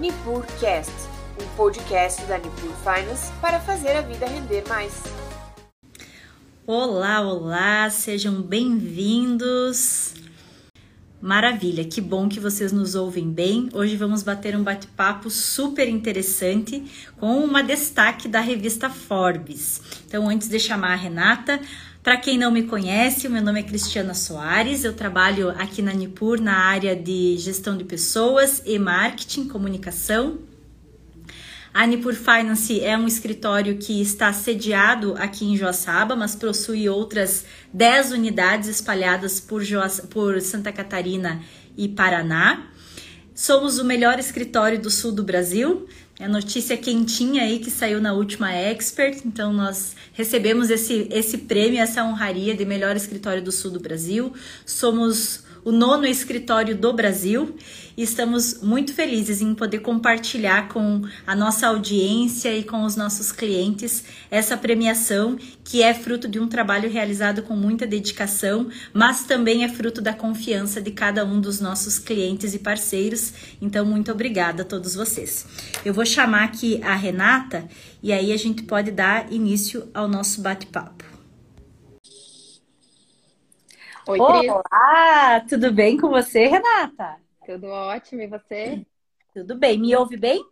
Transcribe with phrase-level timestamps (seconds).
[0.00, 0.90] NipurCast,
[1.38, 4.94] um podcast da Nipur Finance para fazer a vida render mais.
[6.66, 10.14] Olá, olá, sejam bem-vindos.
[11.20, 13.68] Maravilha, que bom que vocês nos ouvem bem.
[13.74, 16.82] Hoje vamos bater um bate-papo super interessante
[17.18, 19.82] com uma destaque da revista Forbes.
[20.06, 21.60] Então, antes de chamar a Renata,
[22.02, 25.92] para quem não me conhece, o meu nome é Cristiana Soares, eu trabalho aqui na
[25.92, 30.38] Nipur na área de gestão de pessoas e marketing, comunicação.
[31.74, 37.44] A Nipur Finance é um escritório que está sediado aqui em Joaçaba, mas possui outras
[37.72, 39.62] 10 unidades espalhadas por,
[40.08, 41.42] por Santa Catarina
[41.76, 42.66] e Paraná.
[43.34, 45.86] Somos o melhor escritório do sul do Brasil.
[46.20, 49.22] É notícia quentinha aí que saiu na última Expert.
[49.24, 54.30] Então, nós recebemos esse, esse prêmio, essa honraria de melhor escritório do sul do Brasil.
[54.66, 57.54] Somos o nono escritório do Brasil
[57.96, 63.30] e estamos muito felizes em poder compartilhar com a nossa audiência e com os nossos
[63.32, 69.64] clientes essa premiação que é fruto de um trabalho realizado com muita dedicação, mas também
[69.64, 73.32] é fruto da confiança de cada um dos nossos clientes e parceiros.
[73.60, 75.46] Então, muito obrigada a todos vocês.
[75.84, 77.68] Eu vou chamar aqui a Renata
[78.02, 81.09] e aí a gente pode dar início ao nosso bate-papo.
[84.10, 84.50] Oi, Cris.
[84.50, 87.20] Olá, tudo bem com você, Renata?
[87.46, 88.84] Tudo ótimo, e você?
[89.32, 90.44] Tudo bem, me ouve bem?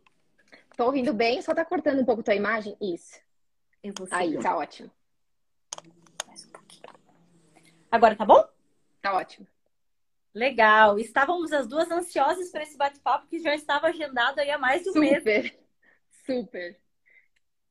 [0.77, 2.77] Tô ouvindo bem, só tá cortando um pouco tua imagem?
[2.81, 3.19] Isso.
[3.83, 4.89] Eu vou Aí, tá ótimo.
[6.25, 6.85] Mais um pouquinho.
[7.91, 8.45] Agora tá bom?
[9.03, 9.45] Tá ótimo.
[10.33, 10.97] Legal.
[10.97, 14.91] Estávamos as duas ansiosas para esse bate-papo que já estava agendado aí há mais de
[14.91, 15.47] um super, mês.
[16.23, 16.81] Super, super.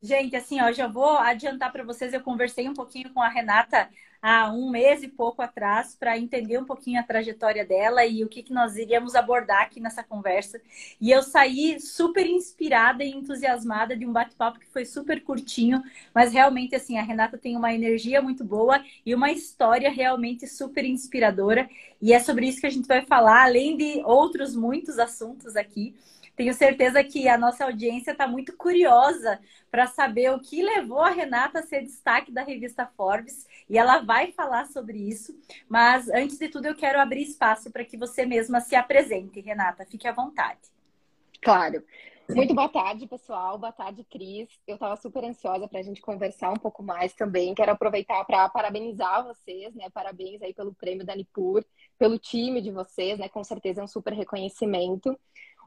[0.02, 2.12] Gente, assim, ó, já vou adiantar para vocês.
[2.12, 3.90] Eu conversei um pouquinho com a Renata
[4.22, 8.28] há um mês e pouco atrás para entender um pouquinho a trajetória dela e o
[8.28, 10.59] que, que nós iríamos abordar aqui nessa conversa.
[11.00, 16.32] E eu saí super inspirada e entusiasmada de um bate-papo que foi super curtinho, mas
[16.32, 21.70] realmente, assim, a Renata tem uma energia muito boa e uma história realmente super inspiradora.
[22.02, 25.96] E é sobre isso que a gente vai falar, além de outros muitos assuntos aqui.
[26.38, 29.40] Tenho certeza que a nossa audiência está muito curiosa
[29.72, 34.03] para saber o que levou a Renata a ser destaque da revista Forbes e ela
[34.03, 35.36] vai falar sobre isso.
[35.68, 39.84] Mas antes de tudo, eu quero abrir espaço para que você mesma se apresente, Renata.
[39.84, 40.59] Fique à vontade.
[41.42, 41.84] Claro.
[42.30, 43.58] Muito boa tarde, pessoal.
[43.58, 44.47] Boa tarde, Cris.
[44.68, 47.56] Eu estava super ansiosa para a gente conversar um pouco mais também.
[47.56, 49.90] Quero aproveitar para parabenizar vocês, né?
[49.92, 51.66] Parabéns aí pelo prêmio da Nipur,
[51.97, 53.28] pelo time de vocês, né?
[53.28, 55.18] Com certeza é um super reconhecimento.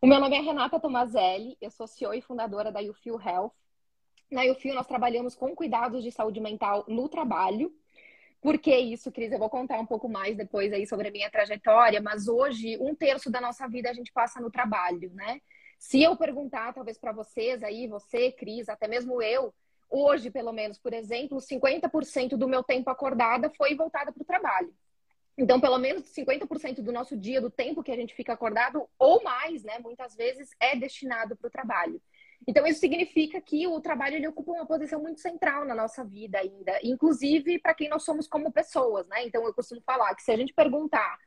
[0.03, 3.53] O meu nome é Renata Tomazelli, eu sou CEO e fundadora da YouFeel Health.
[4.31, 7.71] Na YouFeel nós trabalhamos com cuidados de saúde mental no trabalho.
[8.41, 9.31] Por que isso, Cris?
[9.31, 12.95] Eu vou contar um pouco mais depois aí sobre a minha trajetória, mas hoje um
[12.95, 15.39] terço da nossa vida a gente passa no trabalho, né?
[15.79, 19.53] Se eu perguntar, talvez para vocês aí, você, Cris, até mesmo eu,
[19.91, 24.75] hoje, pelo menos, por exemplo, 50% do meu tempo acordada foi voltada para o trabalho.
[25.41, 29.23] Então, pelo menos 50% do nosso dia, do tempo que a gente fica acordado, ou
[29.23, 31.99] mais, né, muitas vezes, é destinado para o trabalho.
[32.47, 36.39] Então, isso significa que o trabalho ele ocupa uma posição muito central na nossa vida
[36.39, 39.25] ainda, inclusive para quem nós somos como pessoas, né?
[39.25, 41.19] Então, eu costumo falar que se a gente perguntar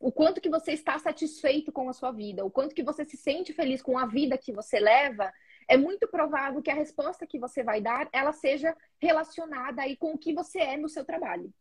[0.00, 3.18] o quanto que você está satisfeito com a sua vida, o quanto que você se
[3.18, 5.30] sente feliz com a vida que você leva,
[5.68, 10.14] é muito provável que a resposta que você vai dar, ela seja relacionada aí com
[10.14, 11.52] o que você é no seu trabalho.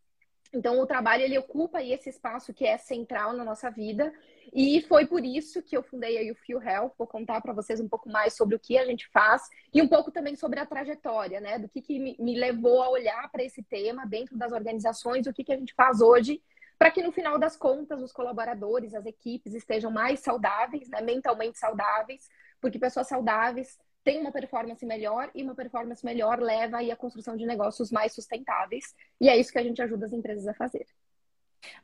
[0.54, 4.14] Então, o trabalho ele ocupa esse espaço que é central na nossa vida
[4.54, 6.94] e foi por isso que eu fundei aí o Feel Health.
[6.98, 9.44] Vou contar para vocês um pouco mais sobre o que a gente faz
[9.74, 11.60] e um pouco também sobre a trajetória, né?
[11.60, 15.44] Do que, que me levou a olhar para esse tema dentro das organizações, o que,
[15.44, 16.42] que a gente faz hoje
[16.78, 21.02] para que no final das contas os colaboradores, as equipes estejam mais saudáveis, né?
[21.02, 22.30] mentalmente saudáveis,
[22.62, 27.36] porque pessoas saudáveis tem uma performance melhor e uma performance melhor leva aí a construção
[27.36, 28.96] de negócios mais sustentáveis.
[29.20, 30.86] E é isso que a gente ajuda as empresas a fazer.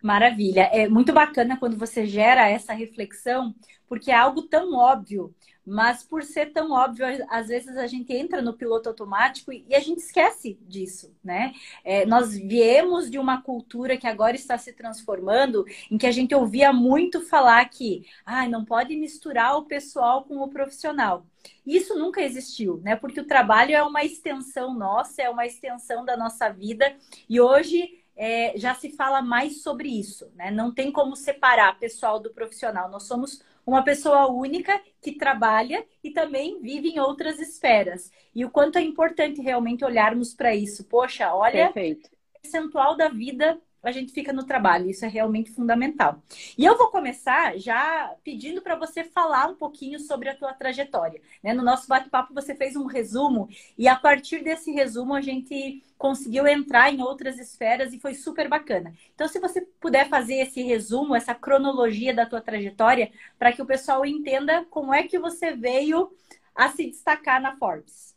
[0.01, 0.69] Maravilha.
[0.73, 3.53] É muito bacana quando você gera essa reflexão,
[3.87, 5.33] porque é algo tão óbvio,
[5.65, 9.79] mas por ser tão óbvio, às vezes a gente entra no piloto automático e a
[9.79, 11.53] gente esquece disso, né?
[11.83, 16.35] É, nós viemos de uma cultura que agora está se transformando, em que a gente
[16.35, 21.25] ouvia muito falar que ah, não pode misturar o pessoal com o profissional.
[21.65, 22.95] Isso nunca existiu, né?
[22.95, 26.93] Porque o trabalho é uma extensão nossa, é uma extensão da nossa vida,
[27.29, 30.49] e hoje é, já se fala mais sobre isso, né?
[30.49, 32.89] Não tem como separar pessoal do profissional.
[32.89, 38.09] Nós somos uma pessoa única que trabalha e também vive em outras esferas.
[38.33, 40.85] E o quanto é importante realmente olharmos para isso.
[40.85, 42.07] Poxa, olha Perfeito.
[42.07, 44.89] o percentual da vida a gente fica no trabalho.
[44.89, 46.21] Isso é realmente fundamental.
[46.57, 51.21] E eu vou começar já pedindo para você falar um pouquinho sobre a tua trajetória.
[51.43, 51.53] Né?
[51.53, 56.45] No nosso bate-papo você fez um resumo e a partir desse resumo a gente conseguiu
[56.47, 58.93] entrar em outras esferas e foi super bacana.
[59.15, 63.65] Então, se você puder fazer esse resumo, essa cronologia da tua trajetória, para que o
[63.65, 66.11] pessoal entenda como é que você veio
[66.53, 68.12] a se destacar na Forbes.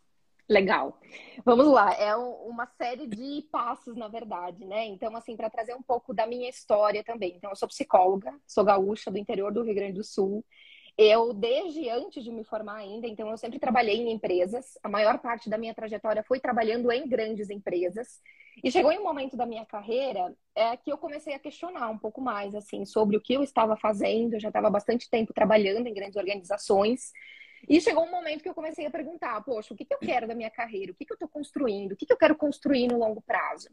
[0.48, 0.96] Legal.
[1.44, 4.86] Vamos lá, é uma série de passos, na verdade, né?
[4.86, 7.34] Então, assim, para trazer um pouco da minha história também.
[7.36, 10.44] Então, eu sou psicóloga, sou gaúcha do interior do Rio Grande do Sul.
[10.96, 14.78] Eu, desde antes de me formar ainda, então, eu sempre trabalhei em empresas.
[14.82, 18.20] A maior parte da minha trajetória foi trabalhando em grandes empresas.
[18.64, 21.98] E chegou em um momento da minha carreira é, que eu comecei a questionar um
[21.98, 24.34] pouco mais, assim, sobre o que eu estava fazendo.
[24.34, 27.12] Eu já estava bastante tempo trabalhando em grandes organizações.
[27.68, 30.28] E chegou um momento que eu comecei a perguntar, poxa, o que, que eu quero
[30.28, 30.92] da minha carreira?
[30.92, 31.92] O que, que eu estou construindo?
[31.92, 33.68] O que, que eu quero construir no longo prazo?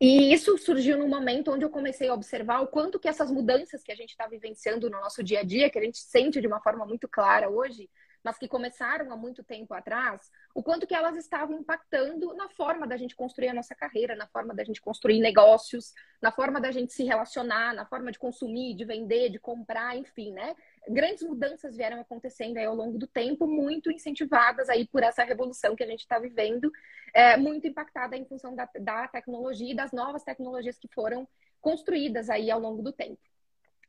[0.00, 3.82] E isso surgiu num momento onde eu comecei a observar o quanto que essas mudanças
[3.82, 6.46] que a gente está vivenciando no nosso dia a dia, que a gente sente de
[6.46, 7.90] uma forma muito clara hoje,
[8.22, 12.86] mas que começaram há muito tempo atrás, o quanto que elas estavam impactando na forma
[12.86, 16.70] da gente construir a nossa carreira, na forma da gente construir negócios, na forma da
[16.70, 20.54] gente se relacionar, na forma de consumir, de vender, de comprar, enfim, né?
[20.88, 25.76] Grandes mudanças vieram acontecendo aí ao longo do tempo, muito incentivadas aí por essa revolução
[25.76, 26.70] que a gente está vivendo,
[27.14, 31.28] é, muito impactada em função da, da tecnologia e das novas tecnologias que foram
[31.60, 33.20] construídas aí ao longo do tempo.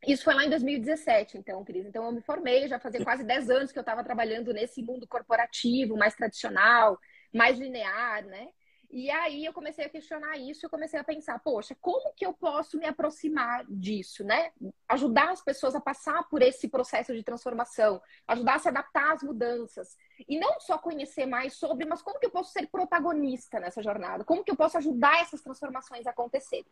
[0.07, 1.85] Isso foi lá em 2017, então, Cris.
[1.85, 5.05] Então, eu me formei, já fazia quase 10 anos que eu estava trabalhando nesse mundo
[5.07, 6.97] corporativo, mais tradicional,
[7.33, 8.49] mais linear, né?
[8.91, 12.33] E aí eu comecei a questionar isso, eu comecei a pensar, poxa, como que eu
[12.33, 14.51] posso me aproximar disso, né?
[14.87, 19.21] Ajudar as pessoas a passar por esse processo de transformação, ajudar a se adaptar às
[19.21, 19.95] mudanças.
[20.27, 24.23] E não só conhecer mais sobre, mas como que eu posso ser protagonista nessa jornada?
[24.23, 26.65] Como que eu posso ajudar essas transformações a acontecerem?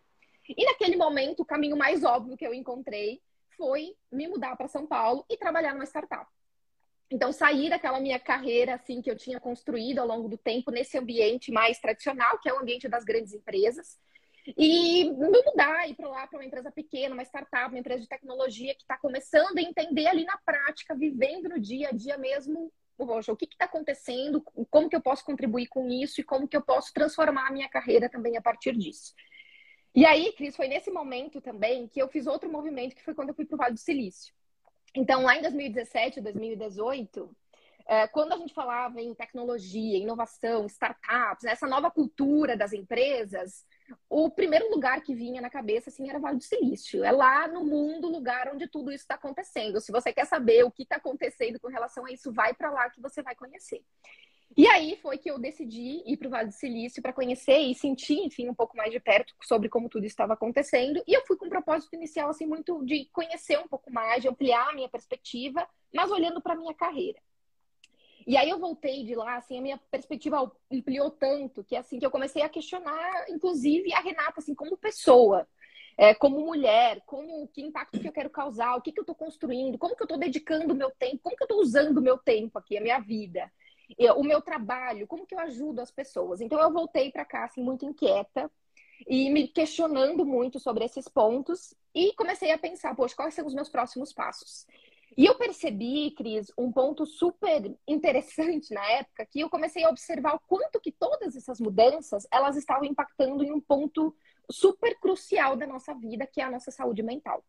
[0.50, 3.22] E naquele momento, o caminho mais óbvio que eu encontrei
[3.56, 6.30] foi me mudar para São Paulo e trabalhar numa startup.
[7.10, 10.98] Então, sair daquela minha carreira assim que eu tinha construído ao longo do tempo nesse
[10.98, 13.98] ambiente mais tradicional, que é o ambiente das grandes empresas,
[14.58, 18.08] e me mudar, ir para lá para uma empresa pequena, uma startup, uma empresa de
[18.08, 22.72] tecnologia que está começando a entender ali na prática, vivendo no dia a dia mesmo,
[22.98, 26.56] poxa, o que está acontecendo, como que eu posso contribuir com isso e como que
[26.56, 29.14] eu posso transformar a minha carreira também a partir disso.
[29.98, 33.30] E aí, Cris, foi nesse momento também que eu fiz outro movimento, que foi quando
[33.30, 34.32] eu fui para o Vale do Silício.
[34.94, 37.36] Então, lá em 2017, 2018,
[37.88, 43.66] é, quando a gente falava em tecnologia, inovação, startups, essa nova cultura das empresas,
[44.08, 47.04] o primeiro lugar que vinha na cabeça assim era Vale do Silício.
[47.04, 49.82] É lá no mundo o lugar onde tudo isso está acontecendo.
[49.82, 52.88] Se você quer saber o que está acontecendo com relação a isso, vai para lá
[52.92, 53.82] que você vai conhecer.
[54.56, 57.76] E aí foi que eu decidi ir para o Vale do Silício para conhecer e
[57.76, 61.04] sentir, enfim, um pouco mais de perto sobre como tudo estava acontecendo.
[61.06, 64.28] E eu fui com um propósito inicial, assim, muito de conhecer um pouco mais, de
[64.28, 67.20] ampliar a minha perspectiva, mas olhando para a minha carreira.
[68.26, 72.06] E aí eu voltei de lá, assim, a minha perspectiva ampliou tanto que, assim, que
[72.06, 75.48] eu comecei a questionar, inclusive, a Renata, assim, como pessoa.
[76.00, 79.16] É, como mulher, como que impacto que eu quero causar, o que, que eu estou
[79.16, 82.02] construindo, como que eu estou dedicando o meu tempo, como que eu estou usando o
[82.02, 83.52] meu tempo aqui, a minha vida
[84.16, 86.42] o meu trabalho, como que eu ajudo as pessoas.
[86.42, 88.51] Então eu voltei para cá assim muito inquieta
[89.07, 93.54] e me questionando muito sobre esses pontos e comecei a pensar, poxa, quais são os
[93.54, 94.66] meus próximos passos?
[95.18, 100.36] E eu percebi, Cris, um ponto super interessante na época, que eu comecei a observar
[100.36, 104.15] o quanto que todas essas mudanças, elas estavam impactando em um ponto
[104.51, 107.44] super crucial da nossa vida, que é a nossa saúde mental.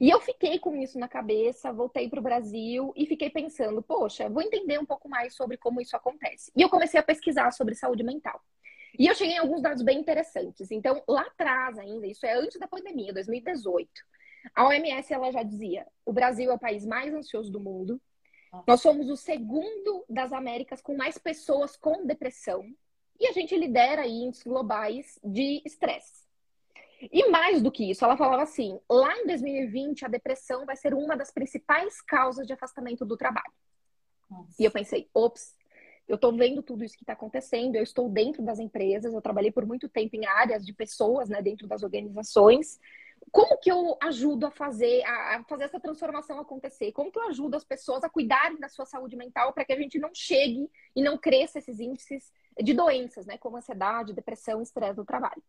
[0.00, 4.28] E eu fiquei com isso na cabeça, voltei para o Brasil e fiquei pensando, poxa,
[4.28, 6.50] vou entender um pouco mais sobre como isso acontece.
[6.56, 8.40] E eu comecei a pesquisar sobre saúde mental.
[8.98, 10.70] E eu cheguei em alguns dados bem interessantes.
[10.70, 13.90] Então, lá atrás ainda, isso é antes da pandemia, 2018,
[14.54, 18.00] a OMS ela já dizia: o Brasil é o país mais ansioso do mundo.
[18.68, 22.64] Nós somos o segundo das Américas com mais pessoas com depressão.
[23.18, 26.23] E a gente lidera índices globais de estresse.
[27.12, 30.94] E mais do que isso, ela falava assim: lá em 2020, a depressão vai ser
[30.94, 33.52] uma das principais causas de afastamento do trabalho.
[34.30, 34.54] Nossa.
[34.58, 35.54] E eu pensei: ops,
[36.06, 39.50] eu estou vendo tudo isso que está acontecendo, eu estou dentro das empresas, eu trabalhei
[39.50, 42.78] por muito tempo em áreas de pessoas, né, dentro das organizações.
[43.30, 46.92] Como que eu ajudo a fazer, a, fazer essa transformação acontecer?
[46.92, 49.78] Como que eu ajudo as pessoas a cuidarem da sua saúde mental para que a
[49.78, 52.30] gente não chegue e não cresça esses índices
[52.62, 55.42] de doenças, né, como ansiedade, depressão, estresse do trabalho?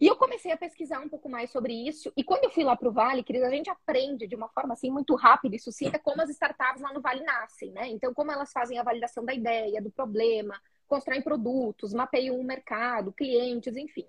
[0.00, 2.12] E eu comecei a pesquisar um pouco mais sobre isso.
[2.16, 4.74] E quando eu fui lá para o Vale, querida, a gente aprende de uma forma
[4.74, 7.88] assim muito rápida e sucinta como as startups lá no Vale nascem, né?
[7.88, 13.12] Então, como elas fazem a validação da ideia, do problema, constroem produtos, mapeiam o mercado,
[13.12, 14.06] clientes, enfim.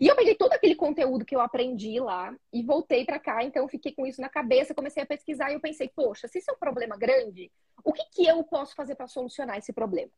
[0.00, 3.68] E eu peguei todo aquele conteúdo que eu aprendi lá e voltei para cá, então
[3.68, 6.54] fiquei com isso na cabeça, comecei a pesquisar e eu pensei, poxa, se isso é
[6.54, 7.50] um problema grande,
[7.84, 10.10] o que, que eu posso fazer para solucionar esse problema?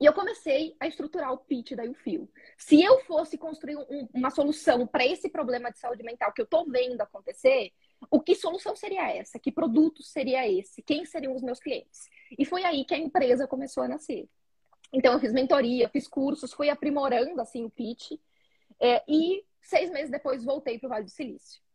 [0.00, 2.28] E eu comecei a estruturar o pitch da UFIO.
[2.58, 6.44] Se eu fosse construir um, uma solução para esse problema de saúde mental que eu
[6.44, 7.72] estou vendo acontecer,
[8.10, 9.38] o que solução seria essa?
[9.38, 10.82] Que produto seria esse?
[10.82, 12.10] Quem seriam os meus clientes?
[12.38, 14.28] E foi aí que a empresa começou a nascer.
[14.92, 18.12] Então eu fiz mentoria, fiz cursos, fui aprimorando assim o pitch
[18.78, 21.65] é, e seis meses depois voltei para o Vale do Silício.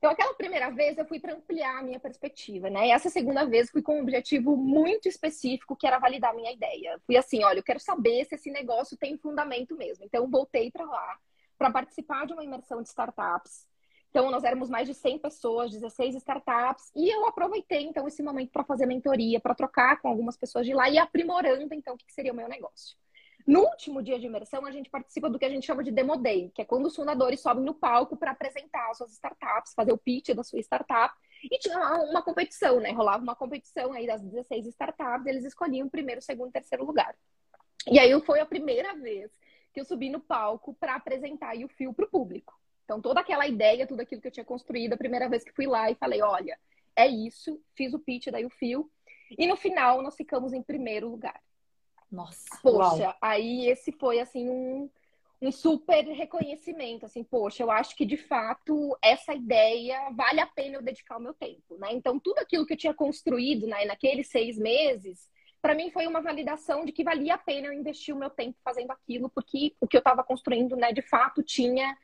[0.00, 2.88] Então, aquela primeira vez eu fui para ampliar a minha perspectiva, né?
[2.88, 6.50] E essa segunda vez fui com um objetivo muito específico, que era validar a minha
[6.50, 6.98] ideia.
[7.04, 10.02] Fui assim, olha, eu quero saber se esse negócio tem fundamento mesmo.
[10.06, 11.18] Então, voltei para lá
[11.58, 13.66] para participar de uma imersão de startups.
[14.08, 18.50] Então, nós éramos mais de 100 pessoas, 16 startups, e eu aproveitei, então, esse momento
[18.50, 22.10] para fazer mentoria, para trocar com algumas pessoas de lá e aprimorando, então, o que
[22.10, 22.96] seria o meu negócio.
[23.46, 26.16] No último dia de imersão, a gente participa do que a gente chama de Demo
[26.16, 29.92] Day, que é quando os fundadores sobem no palco para apresentar as suas startups, fazer
[29.92, 31.14] o pitch da sua startup.
[31.44, 32.90] E tinha uma competição, né?
[32.92, 37.14] Rolava uma competição aí das 16 startups, eles escolhiam o primeiro, segundo e terceiro lugar.
[37.90, 39.30] E aí foi a primeira vez
[39.72, 42.58] que eu subi no palco para apresentar o fio para o público.
[42.84, 45.66] Então, toda aquela ideia, tudo aquilo que eu tinha construído, a primeira vez que fui
[45.66, 46.58] lá e falei: olha,
[46.96, 48.90] é isso, fiz o pitch da fio.
[49.38, 51.40] E no final, nós ficamos em primeiro lugar.
[52.10, 52.58] Nossa.
[52.62, 53.16] Poxa, uau.
[53.20, 54.90] aí esse foi assim um,
[55.40, 60.76] um super reconhecimento, assim, poxa, eu acho que de fato essa ideia vale a pena
[60.76, 61.88] eu dedicar o meu tempo, né?
[61.92, 65.28] Então tudo aquilo que eu tinha construído né, naqueles seis meses,
[65.62, 68.58] para mim foi uma validação de que valia a pena eu investir o meu tempo
[68.64, 71.96] fazendo aquilo, porque o que eu estava construindo, né, de fato tinha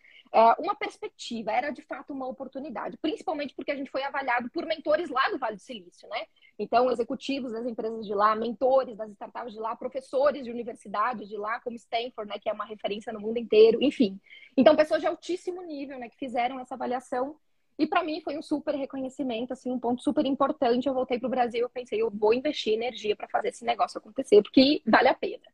[0.59, 5.09] uma perspectiva, era de fato uma oportunidade, principalmente porque a gente foi avaliado por mentores
[5.09, 6.27] lá do Vale do Silício, né?
[6.59, 11.37] Então, executivos das empresas de lá, mentores das startups de lá, professores de universidades de
[11.37, 14.19] lá, como Stanford, né, que é uma referência no mundo inteiro, enfim.
[14.57, 17.37] Então, pessoas de altíssimo nível, né, que fizeram essa avaliação.
[17.79, 20.89] E para mim foi um super reconhecimento, assim, um ponto super importante.
[20.89, 23.99] Eu voltei para o Brasil, eu pensei, eu vou investir energia para fazer esse negócio
[23.99, 25.45] acontecer, porque vale a pena.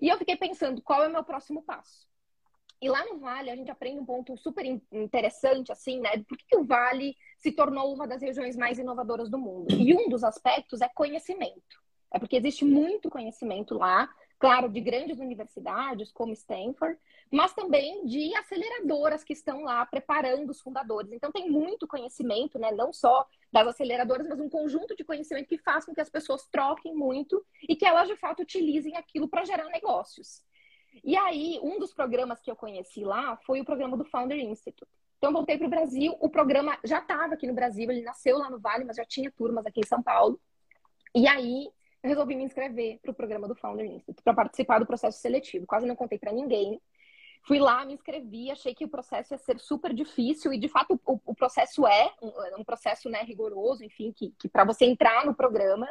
[0.00, 2.06] E eu fiquei pensando, qual é o meu próximo passo?
[2.80, 6.22] E lá no Vale a gente aprende um ponto super interessante, assim, né?
[6.28, 9.72] Por que, que o Vale se tornou uma das regiões mais inovadoras do mundo?
[9.74, 11.86] E um dos aspectos é conhecimento.
[12.12, 16.98] É porque existe muito conhecimento lá, claro, de grandes universidades como Stanford,
[17.30, 21.10] mas também de aceleradoras que estão lá preparando os fundadores.
[21.12, 22.70] Então tem muito conhecimento, né?
[22.72, 26.46] Não só das aceleradoras, mas um conjunto de conhecimento que faz com que as pessoas
[26.46, 30.42] troquem muito e que elas de fato utilizem aquilo para gerar negócios.
[31.04, 34.90] E aí, um dos programas que eu conheci lá foi o programa do Founder Institute.
[35.18, 36.16] Então, voltei para o Brasil.
[36.20, 39.30] O programa já estava aqui no Brasil, ele nasceu lá no Vale, mas já tinha
[39.30, 40.40] turmas aqui em São Paulo.
[41.14, 41.68] E aí,
[42.02, 45.66] eu resolvi me inscrever para o programa do Founder Institute, para participar do processo seletivo.
[45.66, 46.80] Quase não contei para ninguém.
[47.42, 51.00] Fui lá, me inscrevi, achei que o processo ia ser super difícil, e de fato
[51.06, 55.24] o, o processo é um, um processo né, rigoroso, enfim, que, que para você entrar
[55.24, 55.88] no programa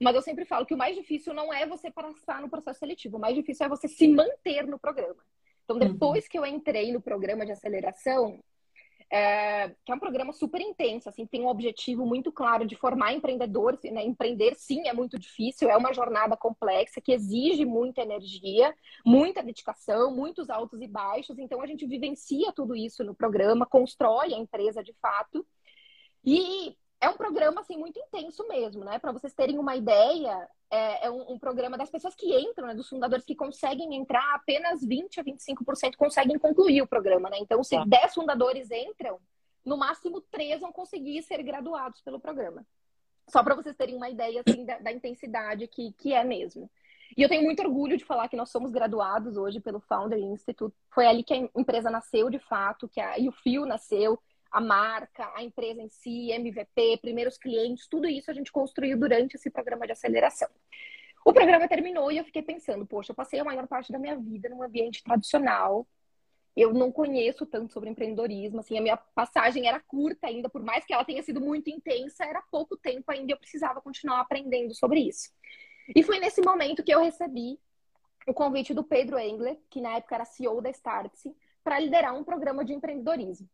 [0.00, 3.16] mas eu sempre falo que o mais difícil não é você passar no processo seletivo,
[3.16, 5.22] o mais difícil é você se manter no programa.
[5.64, 5.92] Então, uhum.
[5.92, 6.30] depois uhum.
[6.30, 8.38] que eu entrei no programa de aceleração,
[9.14, 13.12] é, que é um programa super intenso, assim, tem um objetivo muito claro de formar
[13.12, 14.02] empreendedores, né?
[14.02, 20.16] Empreender, sim, é muito difícil, é uma jornada complexa que exige muita energia, muita dedicação,
[20.16, 21.38] muitos altos e baixos.
[21.38, 25.46] Então, a gente vivencia tudo isso no programa, constrói a empresa de fato.
[26.24, 28.96] E é um programa assim muito intenso mesmo, né?
[28.96, 32.74] Para vocês terem uma ideia, é, é um, um, programa das pessoas que entram, né?
[32.74, 37.38] Dos fundadores que conseguem entrar, apenas 20 a 25% conseguem concluir o programa, né?
[37.40, 37.84] Então, se tá.
[37.84, 39.18] 10 fundadores entram,
[39.64, 42.64] no máximo 3 vão conseguir ser graduados pelo programa.
[43.28, 46.70] Só para vocês terem uma ideia assim da, da intensidade que, que é mesmo.
[47.16, 50.76] E eu tenho muito orgulho de falar que nós somos graduados hoje pelo Founder Institute.
[50.88, 54.20] Foi ali que a empresa nasceu de fato, que a, e o Fio nasceu
[54.52, 59.34] a marca, a empresa em si, MVP, primeiros clientes, tudo isso a gente construiu durante
[59.34, 60.48] esse programa de aceleração.
[61.24, 64.16] O programa terminou e eu fiquei pensando, poxa, eu passei a maior parte da minha
[64.16, 65.86] vida num ambiente tradicional.
[66.54, 70.84] Eu não conheço tanto sobre empreendedorismo, assim, a minha passagem era curta ainda, por mais
[70.84, 75.00] que ela tenha sido muito intensa, era pouco tempo ainda eu precisava continuar aprendendo sobre
[75.00, 75.30] isso.
[75.96, 77.58] E foi nesse momento que eu recebi
[78.26, 82.22] o convite do Pedro Engler, que na época era CEO da Startse, para liderar um
[82.22, 83.48] programa de empreendedorismo.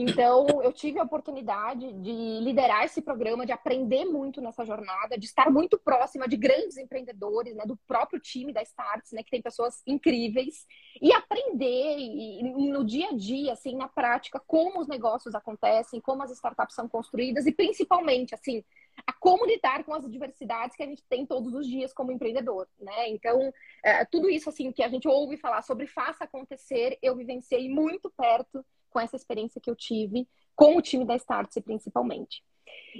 [0.00, 5.26] Então, eu tive a oportunidade de liderar esse programa, de aprender muito nessa jornada, de
[5.26, 9.42] estar muito próxima de grandes empreendedores, né, do próprio time da Starts, né, que tem
[9.42, 10.68] pessoas incríveis,
[11.02, 16.22] e aprender e, no dia a dia, assim, na prática, como os negócios acontecem, como
[16.22, 18.62] as startups são construídas e principalmente, assim,
[19.04, 22.68] a como lidar com as diversidades que a gente tem todos os dias como empreendedor,
[22.78, 23.08] né?
[23.08, 23.52] Então,
[23.82, 28.10] é, tudo isso assim que a gente ouve falar sobre faça acontecer, eu vivenciei muito
[28.10, 32.42] perto com essa experiência que eu tive com o time da Startse principalmente.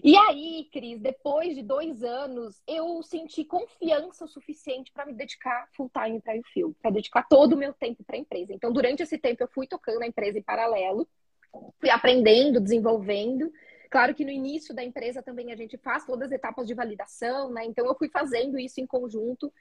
[0.03, 5.69] E aí, Cris, depois de dois anos, eu senti confiança o suficiente para me dedicar
[5.77, 8.53] full time para o Fio, para dedicar todo o meu tempo para a empresa.
[8.53, 11.09] Então, durante esse tempo, eu fui tocando a empresa em paralelo,
[11.81, 13.53] fui aprendendo, desenvolvendo.
[13.91, 17.51] Claro que no início da empresa também a gente faz todas as etapas de validação,
[17.51, 17.65] né?
[17.65, 19.53] Então, eu fui fazendo isso em conjunto.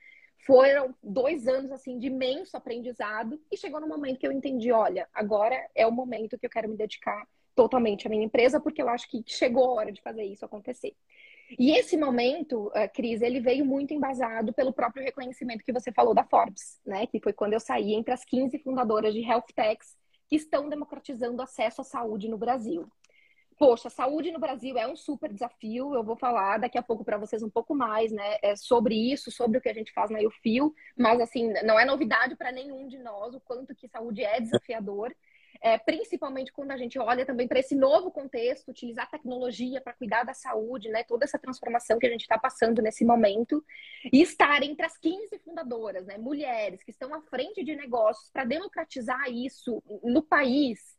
[0.48, 5.06] Foram dois anos assim de imenso aprendizado e chegou no momento que eu entendi, olha,
[5.14, 8.88] agora é o momento que eu quero me dedicar totalmente a minha empresa, porque eu
[8.88, 10.96] acho que chegou a hora de fazer isso acontecer.
[11.60, 16.14] E esse momento, uh, Cris, ele veio muito embasado pelo próprio reconhecimento que você falou
[16.14, 17.06] da Forbes, né?
[17.08, 19.98] Que foi quando eu saí entre as 15 fundadoras de health techs
[20.30, 22.90] que estão democratizando acesso à saúde no Brasil.
[23.58, 25.94] Poxa, saúde no Brasil é um super desafio.
[25.94, 29.32] Eu vou falar daqui a pouco para vocês um pouco mais, né, é sobre isso,
[29.32, 32.88] sobre o que a gente faz na UFIO, mas assim, não é novidade para nenhum
[32.88, 35.12] de nós o quanto que saúde é desafiador
[35.62, 40.24] é, principalmente quando a gente olha também para esse novo contexto, utilizar tecnologia para cuidar
[40.24, 41.04] da saúde, né?
[41.04, 43.64] Toda essa transformação que a gente está passando nesse momento,
[44.12, 46.18] e estar entre as 15 fundadoras, né?
[46.18, 50.97] Mulheres que estão à frente de negócios para democratizar isso no país.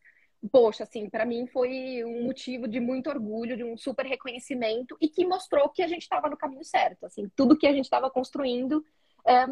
[0.53, 5.09] Poxa, assim, para mim foi um motivo de muito orgulho, de um super reconhecimento e
[5.09, 7.07] que mostrou que a gente estava no caminho certo.
[7.07, 8.85] Assim, tudo que a gente estava construindo
[9.27, 9.47] é,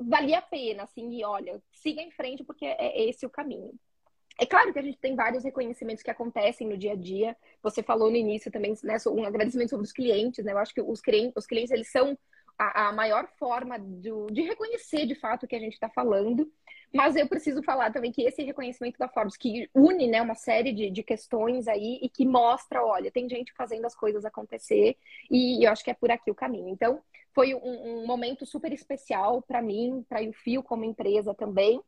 [0.00, 3.72] valia a pena, assim, e olha, siga em frente porque é esse o caminho.
[4.38, 7.36] É claro que a gente tem vários reconhecimentos que acontecem no dia a dia.
[7.62, 10.52] Você falou no início também, né, um agradecimento sobre os clientes, né?
[10.52, 12.16] Eu acho que os clientes, os clientes eles são
[12.58, 16.50] a, a maior forma do, de reconhecer de fato o que a gente está falando.
[16.92, 20.72] Mas eu preciso falar também que esse reconhecimento da Forbes, que une né, uma série
[20.72, 24.96] de, de questões aí e que mostra, olha, tem gente fazendo as coisas acontecer
[25.30, 26.68] e eu acho que é por aqui o caminho.
[26.68, 27.00] Então,
[27.32, 31.80] foi um, um momento super especial para mim, para o Fio como empresa também.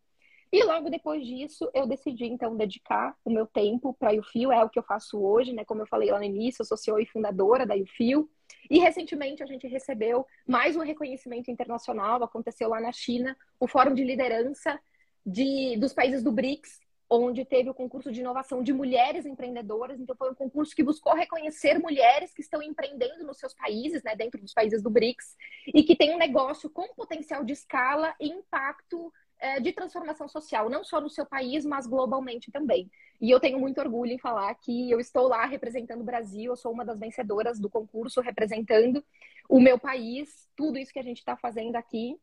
[0.53, 4.63] E logo depois disso, eu decidi, então, dedicar o meu tempo para a UFIO, é
[4.63, 5.65] o que eu faço hoje, né?
[5.65, 8.29] Como eu falei lá no início, eu sou CEO e fundadora da UFIO.
[8.71, 13.95] E recentemente a gente recebeu mais um reconhecimento internacional, aconteceu lá na China, o Fórum
[13.95, 14.79] de Liderança
[15.25, 20.01] de, dos países do BRICS, onde teve o concurso de inovação de mulheres empreendedoras.
[20.01, 24.17] Então, foi um concurso que buscou reconhecer mulheres que estão empreendendo nos seus países, né,
[24.17, 28.29] dentro dos países do BRICS, e que tem um negócio com potencial de escala e
[28.29, 32.91] impacto é, de transformação social, não só no seu país, mas globalmente também.
[33.21, 36.57] E eu tenho muito orgulho em falar que eu estou lá representando o Brasil, eu
[36.57, 39.05] sou uma das vencedoras do concurso, representando
[39.49, 42.17] o meu país, tudo isso que a gente está fazendo aqui.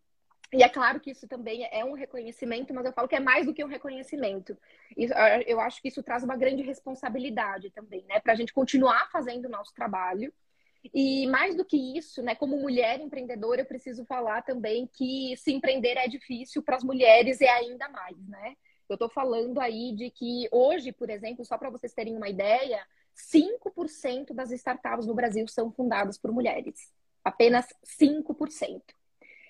[0.52, 3.46] E é claro que isso também é um reconhecimento, mas eu falo que é mais
[3.46, 4.58] do que um reconhecimento.
[5.46, 8.20] Eu acho que isso traz uma grande responsabilidade também, né?
[8.20, 10.34] Para a gente continuar fazendo o nosso trabalho
[10.94, 15.52] e mais do que isso, né, como mulher empreendedora, eu preciso falar também que se
[15.52, 18.56] empreender é difícil para as mulheres é ainda mais, né?
[18.88, 22.84] Eu estou falando aí de que hoje, por exemplo, só para vocês terem uma ideia,
[23.14, 26.92] 5% das startups no Brasil são fundadas por mulheres.
[27.24, 28.82] Apenas 5%.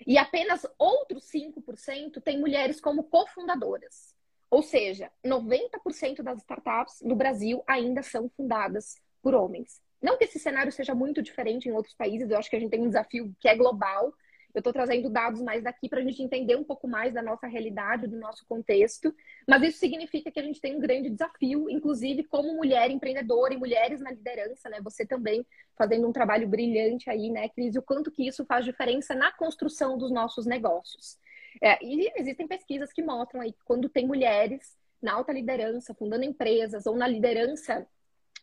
[0.06, 4.14] E apenas outros 5% têm mulheres como cofundadoras.
[4.50, 9.80] Ou seja, 90% das startups no Brasil ainda são fundadas por homens.
[10.02, 12.70] Não que esse cenário seja muito diferente em outros países, eu acho que a gente
[12.70, 14.12] tem um desafio que é global.
[14.54, 17.46] Eu estou trazendo dados mais daqui para a gente entender um pouco mais da nossa
[17.46, 19.14] realidade, do nosso contexto.
[19.46, 23.56] Mas isso significa que a gente tem um grande desafio, inclusive como mulher empreendedora e
[23.56, 24.80] mulheres na liderança, né?
[24.82, 27.76] Você também fazendo um trabalho brilhante aí, né, Cris?
[27.76, 31.18] O quanto que isso faz diferença na construção dos nossos negócios.
[31.62, 36.24] É, e existem pesquisas que mostram aí que quando tem mulheres na alta liderança, fundando
[36.24, 37.86] empresas ou na liderança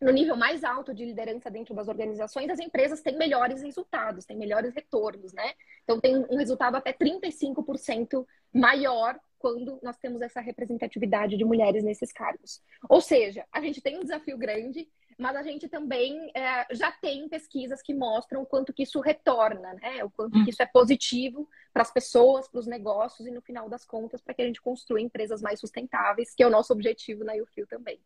[0.02, 4.38] no nível mais alto de liderança dentro das organizações, as empresas têm melhores resultados, têm
[4.38, 5.54] melhores retornos, né?
[5.84, 12.12] Então, tem um resultado até 35% maior quando nós temos essa representatividade de mulheres nesses
[12.12, 12.62] cargos.
[12.90, 17.28] Ou seja, a gente tem um desafio grande, mas a gente também é, já tem
[17.28, 20.04] pesquisas que mostram o quanto que isso retorna, né?
[20.04, 23.68] O quanto que isso é positivo para as pessoas, para os negócios e, no final
[23.68, 27.24] das contas, para que a gente construa empresas mais sustentáveis, que é o nosso objetivo
[27.24, 28.00] na UFIO também.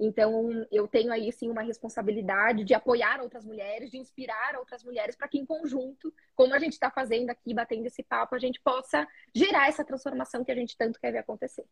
[0.00, 5.14] Então, eu tenho aí sim uma responsabilidade de apoiar outras mulheres, de inspirar outras mulheres
[5.14, 8.58] para que em conjunto, como a gente está fazendo aqui, batendo esse papo, a gente
[8.60, 11.66] possa gerar essa transformação que a gente tanto quer ver acontecer.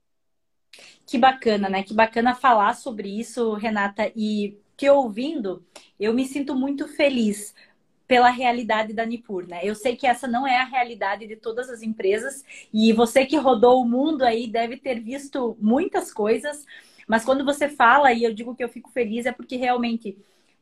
[1.07, 1.83] Que bacana, né?
[1.83, 4.13] Que bacana falar sobre isso, Renata.
[4.15, 5.65] E te ouvindo,
[5.99, 7.55] eu me sinto muito feliz
[8.07, 9.61] pela realidade da Nipur, né?
[9.63, 13.37] Eu sei que essa não é a realidade de todas as empresas e você que
[13.37, 16.65] rodou o mundo aí deve ter visto muitas coisas.
[17.09, 20.17] Mas quando você fala, e eu digo que eu fico feliz, é porque realmente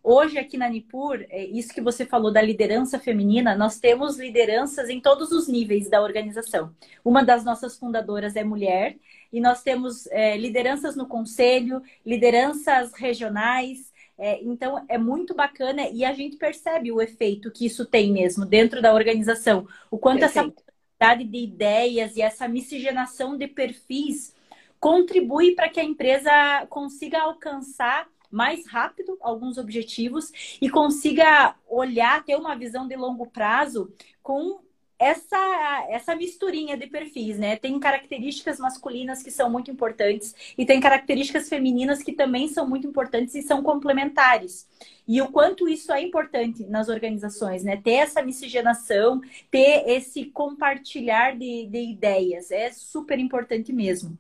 [0.09, 4.89] Hoje, aqui na Nipur, é isso que você falou da liderança feminina, nós temos lideranças
[4.89, 6.73] em todos os níveis da organização.
[7.05, 8.97] Uma das nossas fundadoras é mulher,
[9.33, 13.93] e nós temos é, lideranças no conselho, lideranças regionais.
[14.17, 18.47] É, então, é muito bacana e a gente percebe o efeito que isso tem mesmo
[18.47, 19.67] dentro da organização.
[19.91, 20.51] O quanto Perfeito.
[20.51, 24.36] essa quantidade de ideias e essa miscigenação de perfis
[24.81, 26.31] contribui para que a empresa
[26.69, 33.93] consiga alcançar mais rápido alguns objetivos e consiga olhar, ter uma visão de longo prazo
[34.23, 34.61] com
[34.99, 37.57] essa, essa misturinha de perfis, né?
[37.57, 42.87] Tem características masculinas que são muito importantes e tem características femininas que também são muito
[42.87, 44.67] importantes e são complementares.
[45.07, 47.77] E o quanto isso é importante nas organizações, né?
[47.77, 54.19] Ter essa miscigenação, ter esse compartilhar de, de ideias, é super importante mesmo.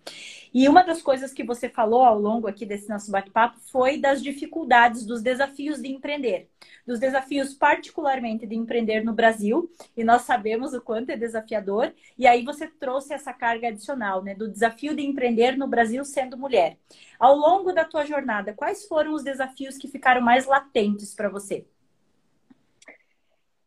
[0.55, 4.22] E uma das coisas que você falou ao longo aqui desse nosso bate-papo foi das
[4.22, 6.49] dificuldades, dos desafios de empreender.
[6.87, 11.92] Dos desafios, particularmente, de empreender no Brasil, e nós sabemos o quanto é desafiador.
[12.16, 14.35] E aí você trouxe essa carga adicional, né?
[14.35, 16.79] Do desafio de empreender no Brasil sendo mulher.
[17.18, 21.66] Ao longo da tua jornada, quais foram os desafios que ficaram mais latentes para você?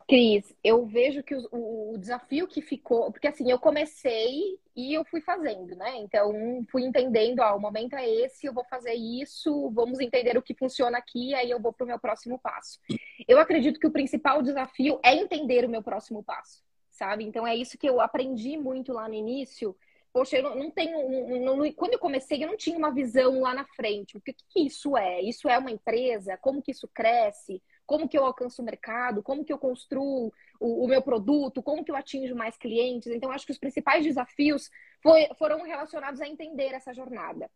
[0.10, 5.06] Cris, eu vejo que o, o, desafio que ficou, porque assim, eu comecei e eu
[5.06, 5.98] fui fazendo, né?
[5.98, 6.34] Então,
[6.72, 10.56] fui entendendo, ó, o momento é esse, eu vou fazer isso, vamos entender o que
[10.56, 12.80] funciona aqui, aí eu vou para o meu próximo passo.
[13.28, 17.24] Eu acredito que o principal desafio é entender o meu próximo passo, sabe?
[17.24, 19.78] Então, é isso que eu aprendi muito lá no início,
[20.14, 21.40] poxa, eu não tenho.
[21.42, 24.18] Não, não, quando eu comecei, eu não tinha uma visão lá na frente.
[24.18, 25.22] O que, que isso é?
[25.22, 26.38] Isso é uma empresa?
[26.38, 27.62] Como que isso cresce?
[27.86, 29.24] Como que eu alcanço o mercado?
[29.24, 31.64] Como que eu construo o, o meu produto?
[31.64, 33.08] Como que eu atinjo mais clientes?
[33.08, 34.70] Então, acho que os principais desafios
[35.02, 37.50] foi, foram relacionados a entender essa jornada.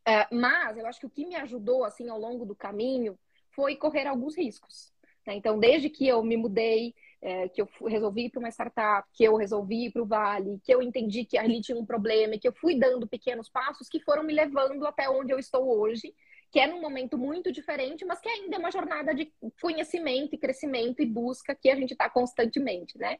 [0.00, 3.18] Uh, mas eu acho que o que me ajudou assim ao longo do caminho
[3.50, 4.92] foi correr alguns riscos.
[5.26, 5.34] Né?
[5.34, 9.24] Então, desde que eu me mudei, é, que eu resolvi ir para uma startup, que
[9.24, 12.48] eu resolvi ir para o Vale, que eu entendi que ali tinha um problema, que
[12.48, 16.14] eu fui dando pequenos passos que foram me levando até onde eu estou hoje,
[16.50, 20.38] que é num momento muito diferente, mas que ainda é uma jornada de conhecimento e
[20.38, 23.18] crescimento e busca que a gente está constantemente, né?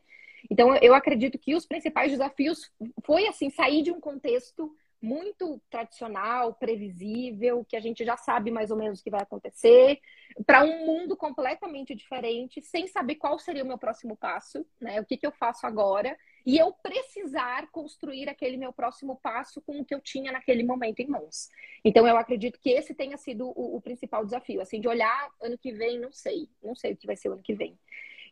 [0.50, 2.70] Então, eu acredito que os principais desafios
[3.04, 8.70] foi assim sair de um contexto muito tradicional, previsível, que a gente já sabe mais
[8.70, 9.98] ou menos o que vai acontecer,
[10.46, 15.00] para um mundo completamente diferente, sem saber qual seria o meu próximo passo, né?
[15.00, 19.80] O que, que eu faço agora, e eu precisar construir aquele meu próximo passo com
[19.80, 21.48] o que eu tinha naquele momento em mãos.
[21.84, 25.56] Então, eu acredito que esse tenha sido o, o principal desafio, assim, de olhar ano
[25.56, 27.78] que vem, não sei, não sei o que vai ser o ano que vem.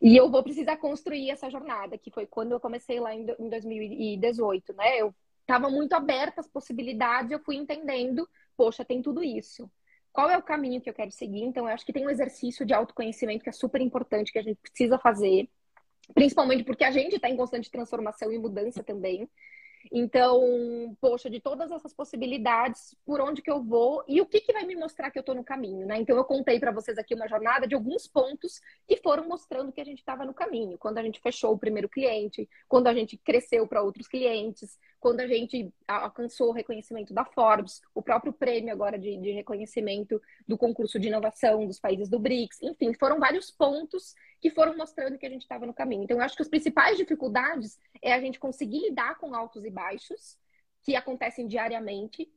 [0.01, 4.73] E eu vou precisar construir essa jornada, que foi quando eu comecei lá em 2018,
[4.73, 4.97] né?
[4.97, 5.13] Eu
[5.49, 9.69] estava muito aberta às possibilidades, eu fui entendendo, poxa, tem tudo isso.
[10.13, 11.43] Qual é o caminho que eu quero seguir?
[11.43, 14.43] Então, eu acho que tem um exercício de autoconhecimento que é super importante, que a
[14.43, 15.49] gente precisa fazer,
[16.13, 19.27] principalmente porque a gente está em constante transformação e mudança também.
[19.91, 24.53] Então, poxa, de todas essas possibilidades, por onde que eu vou e o que, que
[24.53, 25.97] vai me mostrar que eu estou no caminho, né?
[25.97, 29.81] Então, eu contei para vocês aqui uma jornada de alguns pontos que foram mostrando que
[29.81, 30.77] a gente estava no caminho.
[30.77, 35.21] Quando a gente fechou o primeiro cliente, quando a gente cresceu para outros clientes, quando
[35.21, 40.57] a gente alcançou o reconhecimento da Forbes, o próprio prêmio agora de, de reconhecimento do
[40.57, 45.25] concurso de inovação dos países do BRICS, enfim, foram vários pontos que foram mostrando que
[45.25, 46.03] a gente estava no caminho.
[46.03, 49.69] Então, eu acho que as principais dificuldades é a gente conseguir lidar com altos e
[49.69, 50.37] baixos,
[50.81, 52.31] que acontecem diariamente,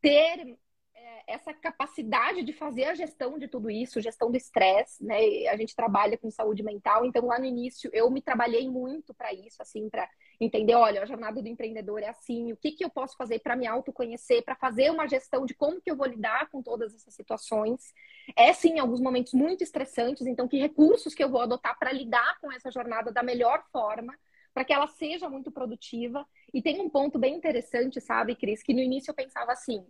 [0.00, 0.56] ter
[0.94, 5.18] é, essa capacidade de fazer a gestão de tudo isso, gestão do estresse, né?
[5.48, 9.32] A gente trabalha com saúde mental, então lá no início eu me trabalhei muito para
[9.32, 10.08] isso, assim, para
[10.40, 13.56] entender, olha, a jornada do empreendedor é assim, o que, que eu posso fazer para
[13.56, 17.14] me autoconhecer, para fazer uma gestão de como que eu vou lidar com todas essas
[17.14, 17.92] situações.
[18.36, 22.38] É sim, alguns momentos muito estressantes, então que recursos que eu vou adotar para lidar
[22.40, 24.16] com essa jornada da melhor forma,
[24.54, 26.26] para que ela seja muito produtiva.
[26.54, 29.84] E tem um ponto bem interessante, sabe, Cris, que no início eu pensava assim,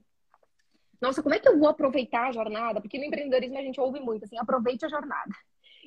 [1.00, 2.80] nossa, como é que eu vou aproveitar a jornada?
[2.80, 5.32] Porque no empreendedorismo a gente ouve muito assim, aproveite a jornada.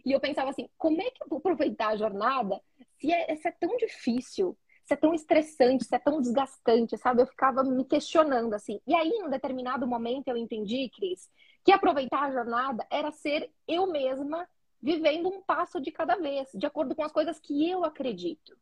[0.05, 2.61] E eu pensava assim, como é que eu vou aproveitar a jornada
[2.99, 7.21] se é, se é tão difícil, se é tão estressante, se é tão desgastante, sabe?
[7.21, 8.79] Eu ficava me questionando assim.
[8.85, 11.29] E aí, em um determinado momento, eu entendi, Cris,
[11.63, 14.47] que aproveitar a jornada era ser eu mesma
[14.81, 18.57] vivendo um passo de cada vez, de acordo com as coisas que eu acredito.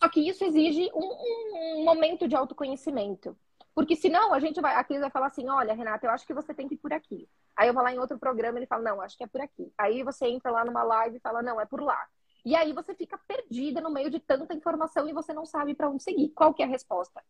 [0.00, 3.36] Só que isso exige um, um momento de autoconhecimento.
[3.76, 6.32] Porque senão a gente vai, a Cris vai falar assim, olha, Renata, eu acho que
[6.32, 7.28] você tem que ir por aqui.
[7.54, 9.38] Aí eu vou lá em outro programa e ele fala, não, acho que é por
[9.38, 9.70] aqui.
[9.76, 12.08] Aí você entra lá numa live e fala, não, é por lá.
[12.42, 15.90] E aí você fica perdida no meio de tanta informação e você não sabe para
[15.90, 16.30] onde seguir.
[16.30, 17.22] Qual que é a resposta?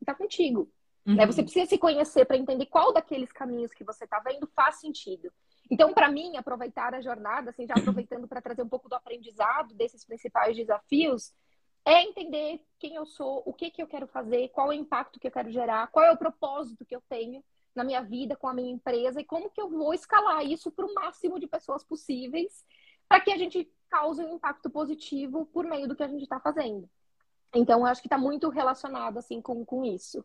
[0.00, 0.68] Está contigo.
[1.04, 1.12] Né?
[1.12, 1.18] Uhum.
[1.18, 1.26] Né?
[1.26, 5.32] Você precisa se conhecer para entender qual daqueles caminhos que você está vendo faz sentido.
[5.70, 9.72] Então, para mim, aproveitar a jornada, assim, já aproveitando para trazer um pouco do aprendizado
[9.72, 11.32] desses principais desafios,
[11.86, 15.20] é entender quem eu sou, o que, que eu quero fazer, qual é o impacto
[15.20, 17.44] que eu quero gerar, qual é o propósito que eu tenho
[17.76, 20.84] na minha vida, com a minha empresa, e como que eu vou escalar isso para
[20.84, 22.66] o máximo de pessoas possíveis,
[23.08, 26.40] para que a gente cause um impacto positivo por meio do que a gente está
[26.40, 26.90] fazendo.
[27.54, 30.24] Então, eu acho que está muito relacionado assim com, com isso.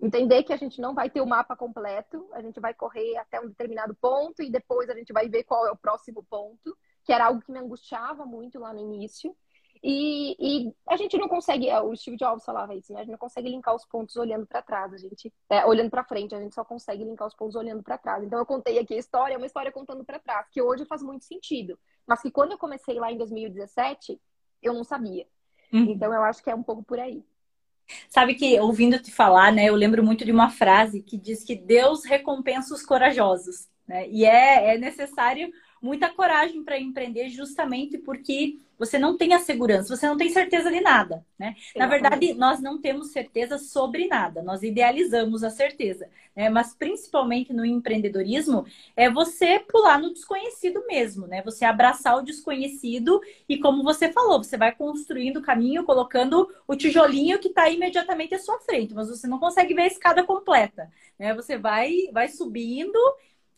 [0.00, 3.38] Entender que a gente não vai ter o mapa completo, a gente vai correr até
[3.38, 7.12] um determinado ponto e depois a gente vai ver qual é o próximo ponto, que
[7.12, 9.36] era algo que me angustiava muito lá no início.
[9.86, 13.00] E, e a gente não consegue, é, o Steve Jobs falava isso, né?
[13.00, 16.02] A gente não consegue linkar os pontos olhando para trás, a gente é, olhando para
[16.02, 18.24] frente, a gente só consegue linkar os pontos olhando para trás.
[18.24, 21.02] Então eu contei aqui a história, é uma história contando para trás, que hoje faz
[21.02, 24.18] muito sentido, mas que quando eu comecei lá em 2017,
[24.62, 25.26] eu não sabia.
[25.70, 25.90] Uhum.
[25.90, 27.22] Então eu acho que é um pouco por aí.
[28.08, 31.54] Sabe que, ouvindo te falar, né, eu lembro muito de uma frase que diz que
[31.54, 33.68] Deus recompensa os corajosos.
[33.86, 34.08] Né?
[34.08, 39.96] E é, é necessário muita coragem para empreender justamente porque você não tem a segurança,
[39.96, 41.54] você não tem certeza de nada, né?
[41.76, 46.48] Na verdade, nós não temos certeza sobre nada, nós idealizamos a certeza, né?
[46.48, 51.42] Mas principalmente no empreendedorismo, é você pular no desconhecido mesmo, né?
[51.42, 56.76] Você abraçar o desconhecido e como você falou, você vai construindo o caminho, colocando o
[56.76, 60.90] tijolinho que está imediatamente à sua frente, mas você não consegue ver a escada completa,
[61.18, 61.34] né?
[61.34, 62.98] Você vai, vai subindo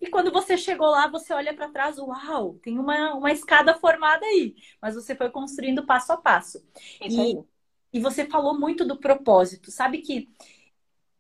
[0.00, 4.24] e quando você chegou lá, você olha para trás, uau, tem uma, uma escada formada
[4.26, 4.54] aí.
[4.80, 6.62] Mas você foi construindo passo a passo.
[7.00, 7.38] E,
[7.92, 9.70] e você falou muito do propósito.
[9.70, 10.28] Sabe que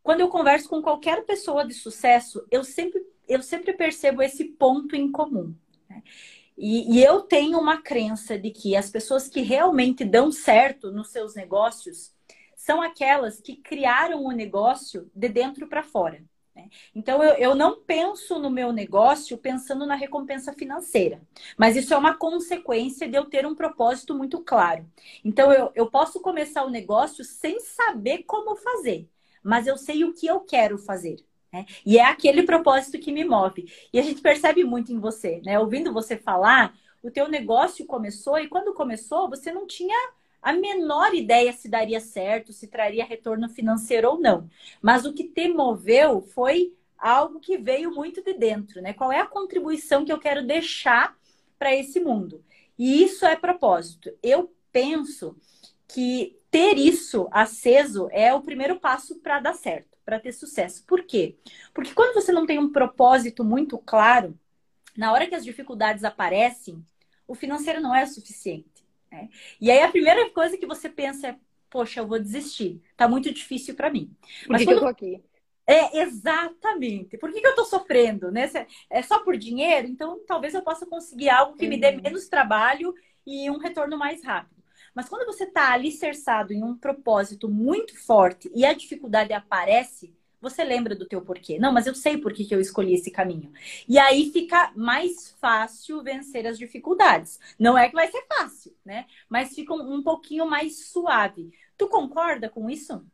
[0.02, 4.94] quando eu converso com qualquer pessoa de sucesso, eu sempre, eu sempre percebo esse ponto
[4.94, 5.54] em comum.
[5.88, 6.02] Né?
[6.56, 11.08] E, e, eu tenho uma crença de que as pessoas que realmente dão certo nos
[11.08, 12.14] seus negócios
[12.54, 16.22] são aquelas que criaram o negócio de dentro para fora.
[16.56, 16.70] Né?
[16.94, 21.20] Então, eu, eu não penso no meu negócio pensando na recompensa financeira,
[21.58, 24.86] mas isso é uma consequência de eu ter um propósito muito claro.
[25.22, 29.06] Então, eu, eu posso começar o negócio sem saber como fazer,
[29.42, 31.18] mas eu sei o que eu quero fazer.
[31.52, 31.66] Né?
[31.84, 33.70] E é aquele propósito que me move.
[33.92, 35.58] E a gente percebe muito em você, né?
[35.58, 39.96] Ouvindo você falar, o teu negócio começou e quando começou, você não tinha
[40.46, 44.48] a menor ideia se daria certo, se traria retorno financeiro ou não.
[44.80, 48.92] Mas o que te moveu foi algo que veio muito de dentro, né?
[48.92, 51.16] Qual é a contribuição que eu quero deixar
[51.58, 52.44] para esse mundo?
[52.78, 54.16] E isso é propósito.
[54.22, 55.36] Eu penso
[55.88, 60.84] que ter isso aceso é o primeiro passo para dar certo, para ter sucesso.
[60.86, 61.34] Por quê?
[61.74, 64.38] Porque quando você não tem um propósito muito claro,
[64.96, 66.84] na hora que as dificuldades aparecem,
[67.26, 68.75] o financeiro não é suficiente.
[69.10, 69.28] Né?
[69.60, 71.36] E aí a primeira coisa que você pensa é,
[71.70, 72.80] poxa, eu vou desistir.
[72.96, 74.14] Tá muito difícil para mim.
[74.48, 74.76] Mas Por que, quando...
[74.76, 75.22] eu tô aqui?
[75.66, 77.18] É, exatamente.
[77.18, 78.30] Por que, que eu tô sofrendo?
[78.30, 78.48] Né?
[78.88, 79.88] É só por dinheiro?
[79.88, 81.70] Então, talvez eu possa conseguir algo que uhum.
[81.70, 82.02] me dê uhum.
[82.02, 82.94] menos trabalho
[83.26, 84.56] e um retorno mais rápido.
[84.94, 90.62] Mas quando você está alicerçado em um propósito muito forte e a dificuldade aparece, você
[90.64, 91.58] lembra do teu porquê.
[91.58, 93.52] Não, mas eu sei por que, que eu escolhi esse caminho.
[93.88, 97.40] E aí fica mais fácil vencer as dificuldades.
[97.58, 99.06] Não é que vai ser fácil, né?
[99.28, 101.50] Mas fica um, pouquinho mais suave.
[101.76, 103.04] Tu concorda com isso?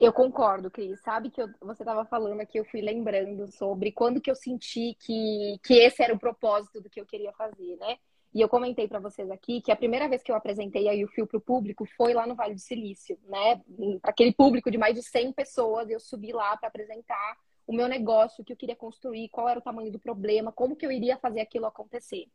[0.00, 1.00] Eu concordo, Cris.
[1.02, 4.96] Sabe que eu, você estava falando aqui, eu fui lembrando sobre quando que eu senti
[4.98, 7.96] que, que esse era o propósito do que eu queria fazer, né?
[8.34, 11.08] E eu comentei para vocês aqui que a primeira vez que eu apresentei aí o
[11.08, 13.62] fio para o público foi lá no Vale do Silício, né?
[14.02, 17.86] Para aquele público de mais de 100 pessoas, eu subi lá para apresentar o meu
[17.86, 20.90] negócio, o que eu queria construir, qual era o tamanho do problema, como que eu
[20.90, 22.26] iria fazer aquilo acontecer.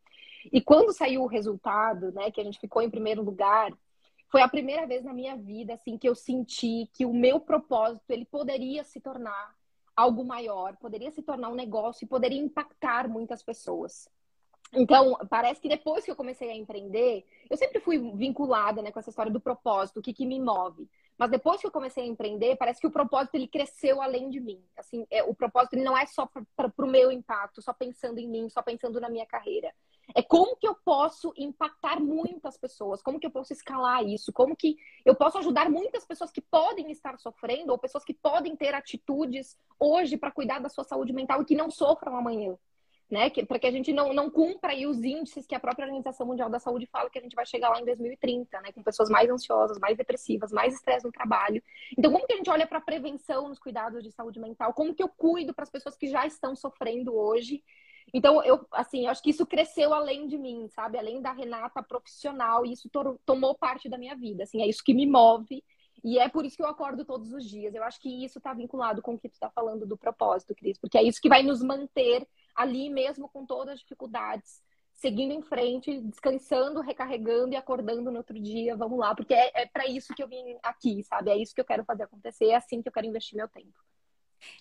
[0.50, 3.70] E quando saiu o resultado, né, que a gente ficou em primeiro lugar,
[4.28, 8.10] foi a primeira vez na minha vida assim que eu senti que o meu propósito
[8.10, 9.54] ele poderia se tornar
[9.94, 14.08] algo maior, poderia se tornar um negócio e poderia impactar muitas pessoas.
[14.72, 19.00] Então, parece que depois que eu comecei a empreender, eu sempre fui vinculada né, com
[19.00, 20.88] essa história do propósito, o que, que me move.
[21.18, 24.40] Mas depois que eu comecei a empreender, parece que o propósito ele cresceu além de
[24.40, 24.62] mim.
[24.76, 28.28] Assim, é, o propósito ele não é só para o meu impacto, só pensando em
[28.28, 29.74] mim, só pensando na minha carreira.
[30.14, 34.56] É como que eu posso impactar muitas pessoas, como que eu posso escalar isso, como
[34.56, 38.74] que eu posso ajudar muitas pessoas que podem estar sofrendo ou pessoas que podem ter
[38.74, 42.56] atitudes hoje para cuidar da sua saúde mental e que não sofram amanhã
[43.10, 43.30] né?
[43.46, 46.48] Para que a gente não, não cumpra aí os índices que a própria Organização Mundial
[46.48, 48.72] da Saúde fala que a gente vai chegar lá em 2030, né?
[48.72, 51.62] Com pessoas mais ansiosas, mais depressivas, mais estresse no trabalho.
[51.98, 54.72] Então, como que a gente olha para a prevenção nos cuidados de saúde mental?
[54.72, 57.62] Como que eu cuido para as pessoas que já estão sofrendo hoje?
[58.14, 60.98] Então, eu, assim, eu acho que isso cresceu além de mim, sabe?
[60.98, 64.82] Além da Renata profissional, e isso to tomou parte da minha vida, assim, é isso
[64.84, 65.62] que me move.
[66.02, 67.74] E é por isso que eu acordo todos os dias.
[67.74, 70.78] Eu acho que isso está vinculado com o que tu está falando do propósito, Cris,
[70.78, 72.26] porque é isso que vai nos manter
[72.60, 78.38] ali mesmo com todas as dificuldades, seguindo em frente, descansando, recarregando e acordando no outro
[78.38, 81.30] dia, vamos lá, porque é, é para isso que eu vim aqui, sabe?
[81.30, 83.72] É isso que eu quero fazer acontecer, é assim que eu quero investir meu tempo.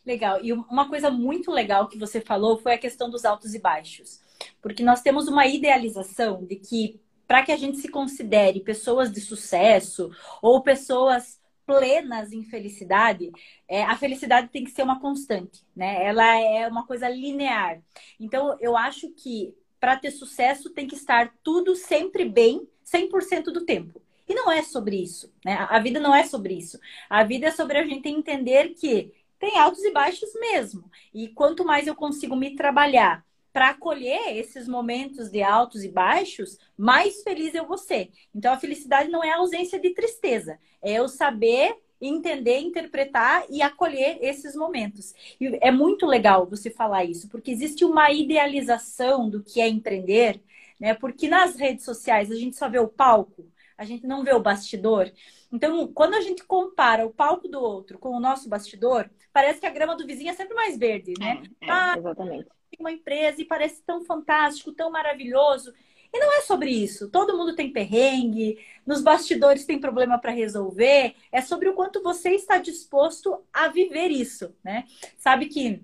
[0.06, 0.44] Legal.
[0.44, 4.22] E uma coisa muito legal que você falou foi a questão dos altos e baixos.
[4.62, 9.22] Porque nós temos uma idealização de que para que a gente se considere pessoas de
[9.22, 10.10] sucesso
[10.42, 11.39] ou pessoas
[11.70, 13.32] plenas em felicidade,
[13.68, 16.04] é, a felicidade tem que ser uma constante, né?
[16.04, 17.80] Ela é uma coisa linear.
[18.20, 23.66] Então, eu acho que para ter sucesso tem que estar tudo sempre bem, 100% do
[23.66, 24.02] tempo.
[24.28, 25.68] E não é sobre isso, né?
[25.70, 26.80] A vida não é sobre isso.
[27.08, 30.90] A vida é sobre a gente entender que tem altos e baixos mesmo.
[31.14, 36.58] E quanto mais eu consigo me trabalhar para acolher esses momentos de altos e baixos,
[36.78, 38.12] mais feliz eu vou ser.
[38.34, 43.62] Então, a felicidade não é a ausência de tristeza, é eu saber entender, interpretar e
[43.62, 45.14] acolher esses momentos.
[45.40, 50.42] E é muito legal você falar isso, porque existe uma idealização do que é empreender,
[50.80, 50.94] né?
[50.94, 53.46] Porque nas redes sociais a gente só vê o palco,
[53.78, 55.12] a gente não vê o bastidor.
[55.52, 59.66] Então, quando a gente compara o palco do outro com o nosso bastidor, parece que
[59.66, 61.44] a grama do vizinho é sempre mais verde, né?
[61.62, 65.74] É, é, ah, exatamente uma empresa e parece tão fantástico, tão maravilhoso.
[66.12, 67.10] E não é sobre isso.
[67.10, 71.16] Todo mundo tem perrengue, nos bastidores tem problema para resolver.
[71.32, 74.86] É sobre o quanto você está disposto a viver isso, né?
[75.18, 75.84] Sabe que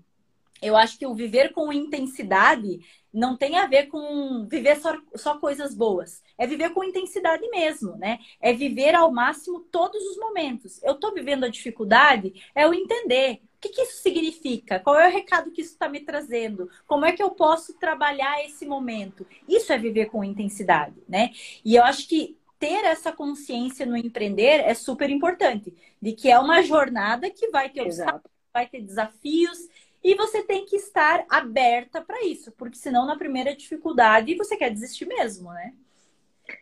[0.62, 2.80] eu acho que o viver com intensidade
[3.14, 6.24] não tem a ver com viver só, só coisas boas.
[6.38, 8.20] É viver com intensidade mesmo, né?
[8.42, 10.82] É viver ao máximo todos os momentos.
[10.84, 14.80] Eu estou vivendo a dificuldade, é o entender que, que isso significa?
[14.80, 16.70] Qual é o recado que isso está me trazendo?
[16.86, 19.26] Como é que eu posso trabalhar esse momento?
[19.48, 21.32] Isso é viver com intensidade, né?
[21.64, 26.40] E eu acho que ter essa consciência no empreender é super importante, de que é
[26.40, 29.58] uma jornada que vai ter obstáculos, vai ter desafios
[30.04, 34.70] e você tem que estar aberta para isso, porque senão na primeira dificuldade você quer
[34.70, 35.74] desistir mesmo, né?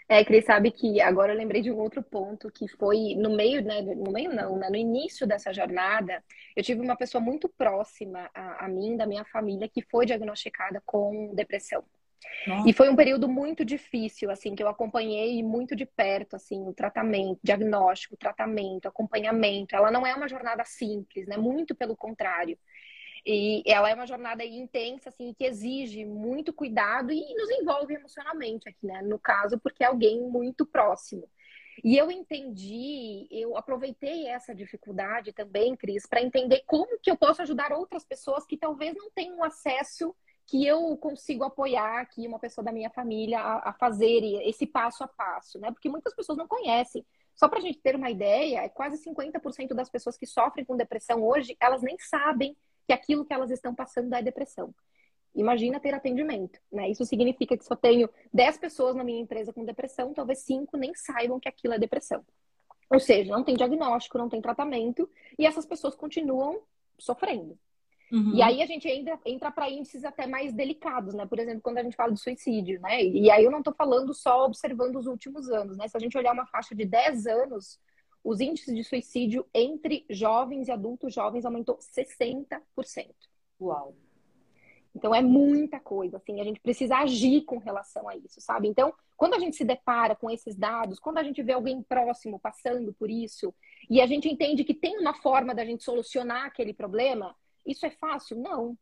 [0.08, 3.64] É, Cris, sabe que agora eu lembrei de um outro ponto que foi no meio,
[3.64, 3.82] né?
[3.82, 4.70] No meio não, né?
[4.70, 6.24] No início dessa jornada,
[6.56, 10.82] eu tive uma pessoa muito próxima a, a mim, da minha família, que foi diagnosticada
[10.86, 11.84] com depressão.
[12.48, 12.70] Nossa.
[12.70, 16.74] E foi um período muito difícil, assim, que eu acompanhei muito de perto, assim, o
[16.74, 19.76] tratamento, diagnóstico, tratamento, acompanhamento.
[19.76, 21.38] Ela não é uma jornada simples, né?
[21.38, 22.58] Muito pelo contrário.
[23.26, 28.68] E ela é uma jornada intensa, assim, que exige muito cuidado e nos envolve emocionalmente
[28.68, 29.02] aqui, né?
[29.02, 31.28] No caso, porque é alguém muito próximo.
[31.84, 37.42] E eu entendi, eu aproveitei essa dificuldade também, Cris, para entender como que eu posso
[37.42, 40.14] ajudar outras pessoas que talvez não tenham acesso
[40.46, 45.04] que eu consigo apoiar aqui uma pessoa da minha família a, a fazer esse passo
[45.04, 45.72] a passo, né?
[45.72, 47.06] Porque muitas pessoas não conhecem.
[47.34, 50.76] Só para a gente ter uma ideia, é quase 50% das pessoas que sofrem com
[50.76, 54.74] depressão hoje, elas nem sabem que aquilo que elas estão passando é depressão.
[55.36, 56.90] Imagina ter atendimento, né?
[56.90, 60.78] Isso significa que se eu tenho 10 pessoas na minha empresa com depressão, talvez 5
[60.78, 62.24] nem saibam que aquilo é depressão.
[62.90, 66.62] Ou seja, não tem diagnóstico, não tem tratamento, e essas pessoas continuam
[67.00, 67.58] sofrendo.
[68.12, 68.36] Uhum.
[68.36, 71.26] E aí a gente ainda entra para índices até mais delicados, né?
[71.26, 73.04] Por exemplo, quando a gente fala de suicídio, né?
[73.04, 75.88] E aí eu não estou falando só observando os últimos anos, né?
[75.88, 77.80] Se a gente olhar uma faixa de 10 anos,
[78.24, 82.62] os índices de suicídio entre jovens e adultos jovens aumentou 60%.
[83.60, 83.96] Uau!
[84.96, 88.68] Então é muita coisa, assim, a gente precisa agir com relação a isso, sabe?
[88.68, 92.40] Então, quando a gente se depara com esses dados, quando a gente vê alguém próximo
[92.40, 93.54] passando por isso,
[93.90, 97.90] e a gente entende que tem uma forma da gente solucionar aquele problema, isso é
[97.90, 98.38] fácil?
[98.38, 98.78] Não.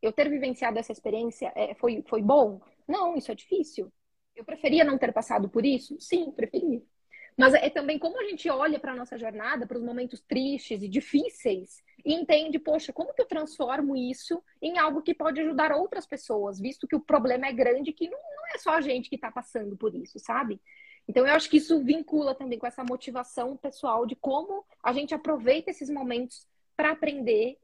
[0.00, 2.60] Eu ter vivenciado essa experiência é, foi, foi bom?
[2.86, 3.92] Não, isso é difícil.
[4.36, 5.96] Eu preferia não ter passado por isso?
[6.00, 6.82] Sim, preferia.
[7.36, 10.82] Mas é também como a gente olha para a nossa jornada, para os momentos tristes
[10.82, 15.72] e difíceis, e entende, poxa, como que eu transformo isso em algo que pode ajudar
[15.72, 19.08] outras pessoas, visto que o problema é grande, que não, não é só a gente
[19.08, 20.60] que está passando por isso, sabe?
[21.08, 25.14] Então, eu acho que isso vincula também com essa motivação pessoal de como a gente
[25.14, 27.58] aproveita esses momentos para aprender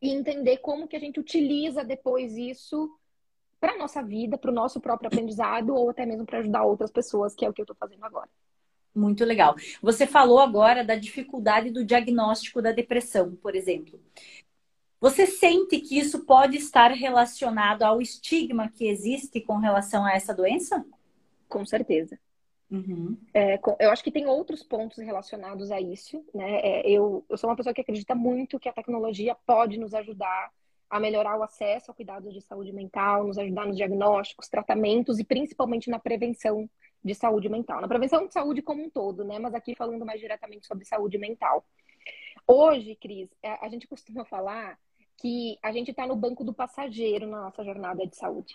[0.00, 2.90] e entender como que a gente utiliza depois isso
[3.60, 7.34] para nossa vida, para o nosso próprio aprendizado ou até mesmo para ajudar outras pessoas,
[7.34, 8.28] que é o que eu estou fazendo agora.
[8.98, 9.54] Muito legal.
[9.80, 14.00] Você falou agora da dificuldade do diagnóstico da depressão, por exemplo.
[15.00, 20.34] Você sente que isso pode estar relacionado ao estigma que existe com relação a essa
[20.34, 20.84] doença?
[21.48, 22.18] Com certeza.
[22.68, 23.16] Uhum.
[23.32, 26.24] É, eu acho que tem outros pontos relacionados a isso.
[26.34, 26.60] Né?
[26.60, 30.50] É, eu, eu sou uma pessoa que acredita muito que a tecnologia pode nos ajudar
[30.90, 35.24] a melhorar o acesso ao cuidado de saúde mental, nos ajudar nos diagnósticos, tratamentos e
[35.24, 36.68] principalmente na prevenção
[37.04, 39.38] de saúde mental, na prevenção de saúde como um todo, né?
[39.38, 41.64] Mas aqui falando mais diretamente sobre saúde mental.
[42.46, 44.78] Hoje, Cris, é, a gente costuma falar
[45.16, 48.54] que a gente está no banco do passageiro na nossa jornada de saúde.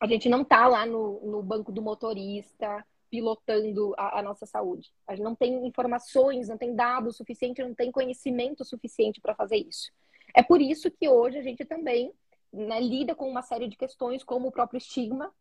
[0.00, 4.92] A gente não está lá no, no banco do motorista, pilotando a, a, nossa saúde.
[5.06, 9.56] A gente não tem informações, não tem dados suficientes, não tem conhecimento suficiente para fazer
[9.56, 9.90] isso.
[10.34, 12.12] É por isso que hoje a gente também
[12.52, 15.32] né, lida com uma série de questões, como o próprio estigma,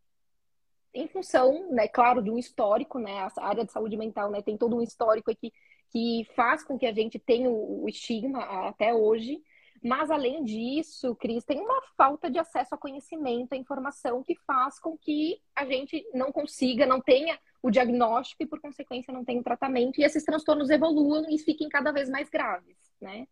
[1.00, 4.58] em função, né, claro, de um histórico, né, a área de saúde mental né, tem
[4.58, 5.54] todo um histórico aqui
[5.90, 9.42] que faz com que a gente tenha o, estigma até hoje,
[9.84, 14.80] mas, além disso, Cris, tem uma falta de acesso a conhecimento, a informação que faz
[14.80, 19.40] com que a gente não consiga, não tenha o diagnóstico e, por consequência, não tenha
[19.40, 23.28] o tratamento e esses transtornos evoluam e fiquem cada vez mais graves, né?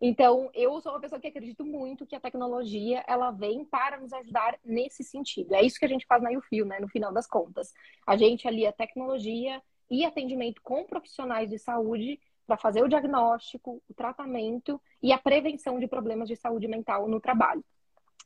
[0.00, 4.12] Então, eu sou uma pessoa que acredito muito que a tecnologia, ela vem para nos
[4.12, 5.54] ajudar nesse sentido.
[5.54, 6.78] É isso que a gente faz na UFIO, né?
[6.80, 7.72] No final das contas.
[8.06, 13.94] A gente alia tecnologia e atendimento com profissionais de saúde para fazer o diagnóstico, o
[13.94, 17.64] tratamento e a prevenção de problemas de saúde mental no trabalho.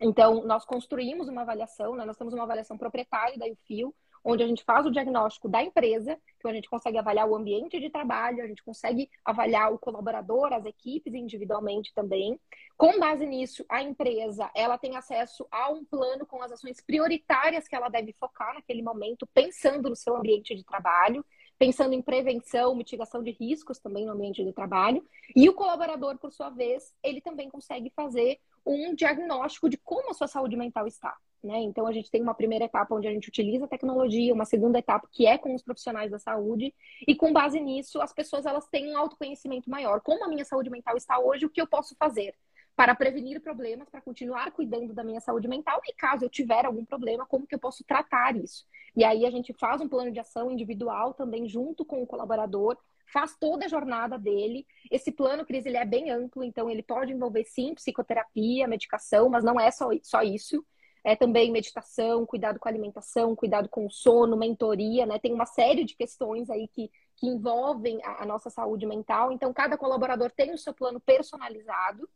[0.01, 2.05] Então, nós construímos uma avaliação, né?
[2.05, 3.95] nós temos uma avaliação proprietária da UFIO,
[4.25, 7.81] onde a gente faz o diagnóstico da empresa, então a gente consegue avaliar o ambiente
[7.81, 12.39] de trabalho, a gente consegue avaliar o colaborador, as equipes individualmente também.
[12.77, 17.67] Com base nisso, a empresa ela tem acesso a um plano com as ações prioritárias
[17.67, 21.25] que ela deve focar naquele momento, pensando no seu ambiente de trabalho
[21.61, 25.07] pensando em prevenção, mitigação de riscos também no ambiente de trabalho.
[25.37, 30.15] E o colaborador, por sua vez, ele também consegue fazer um diagnóstico de como a
[30.15, 31.17] sua saúde mental está.
[31.43, 31.59] Né?
[31.61, 34.79] Então, a gente tem uma primeira etapa onde a gente utiliza a tecnologia, uma segunda
[34.79, 36.75] etapa que é com os profissionais da saúde,
[37.07, 40.01] e com base nisso, as pessoas elas têm um autoconhecimento maior.
[40.03, 42.35] Como a minha saúde mental está hoje, o que eu posso fazer?
[42.81, 46.83] para prevenir problemas, para continuar cuidando da minha saúde mental e caso eu tiver algum
[46.83, 48.65] problema, como que eu posso tratar isso?
[48.97, 52.79] E aí a gente faz um plano de ação individual também junto com o colaborador,
[53.13, 54.67] faz toda a jornada dele.
[54.91, 59.45] Esse plano, Cris, ele é bem amplo, então ele pode envolver sim psicoterapia, medicação, mas
[59.45, 60.65] não é só, só isso.
[61.03, 65.19] É também meditação, cuidado com a alimentação, cuidado com o sono, mentoria, né?
[65.19, 69.33] Tem uma série de questões aí que, que envolvem a, a nossa saúde mental.
[69.33, 72.09] Então, cada colaborador tem o seu plano personalizado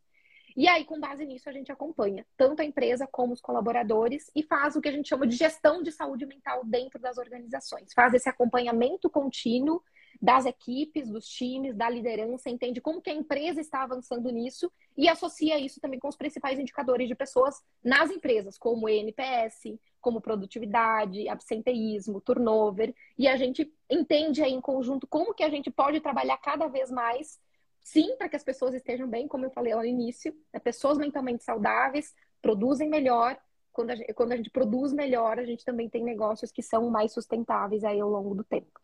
[0.56, 4.42] e aí, com base nisso, a gente acompanha tanto a empresa como os colaboradores e
[4.42, 7.92] faz o que a gente chama de gestão de saúde mental dentro das organizações.
[7.92, 9.82] Faz esse acompanhamento contínuo
[10.20, 15.08] das equipes, dos times, da liderança, entende como que a empresa está avançando nisso e
[15.08, 21.28] associa isso também com os principais indicadores de pessoas nas empresas, como NPS, como produtividade,
[21.28, 26.36] absenteísmo, turnover, e a gente entende aí em conjunto como que a gente pode trabalhar
[26.38, 27.38] cada vez mais
[27.84, 30.58] Sim, para que as pessoas estejam bem, como eu falei lá no início, né?
[30.58, 33.38] pessoas mentalmente saudáveis produzem melhor.
[33.70, 36.88] Quando a, gente, quando a gente produz melhor, a gente também tem negócios que são
[36.88, 38.80] mais sustentáveis aí ao longo do tempo.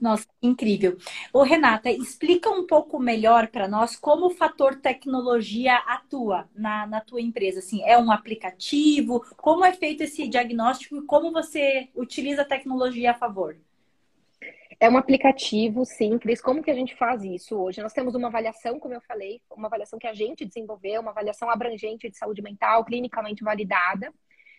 [0.00, 0.98] Nossa, incrível.
[1.32, 7.00] Ô, Renata, explica um pouco melhor para nós como o fator tecnologia atua na, na
[7.00, 7.60] tua empresa.
[7.60, 9.24] Assim, é um aplicativo?
[9.36, 13.56] Como é feito esse diagnóstico e como você utiliza a tecnologia a favor?
[14.78, 16.42] É um aplicativo simples.
[16.42, 17.80] Como que a gente faz isso hoje?
[17.80, 21.48] Nós temos uma avaliação, como eu falei, uma avaliação que a gente desenvolveu, uma avaliação
[21.48, 24.12] abrangente de saúde mental, clinicamente validada.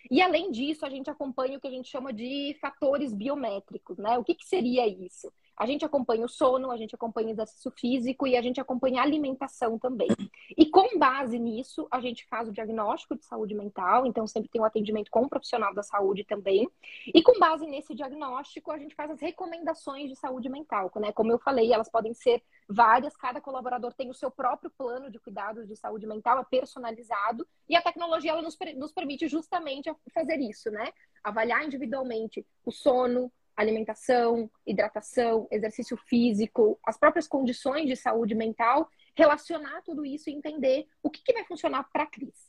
[0.10, 4.18] E além disso, a gente acompanha o que a gente chama de fatores biométricos, né?
[4.18, 5.32] O que, que seria isso?
[5.58, 9.02] A gente acompanha o sono, a gente acompanha o exercício físico e a gente acompanha
[9.02, 10.08] a alimentação também.
[10.56, 14.62] E com base nisso, a gente faz o diagnóstico de saúde mental, então sempre tem
[14.62, 16.70] um atendimento com um profissional da saúde também.
[17.08, 21.12] E com base nesse diagnóstico, a gente faz as recomendações de saúde mental, né?
[21.12, 25.20] Como eu falei, elas podem ser várias, cada colaborador tem o seu próprio plano de
[25.20, 30.40] cuidados de saúde mental, é personalizado, e a tecnologia ela nos, nos permite justamente fazer
[30.40, 30.92] isso, né?
[31.24, 39.82] Avaliar individualmente o sono, alimentação, hidratação, exercício físico, as próprias condições de saúde mental, relacionar
[39.82, 42.48] tudo isso e entender o que, que vai funcionar para a Cris.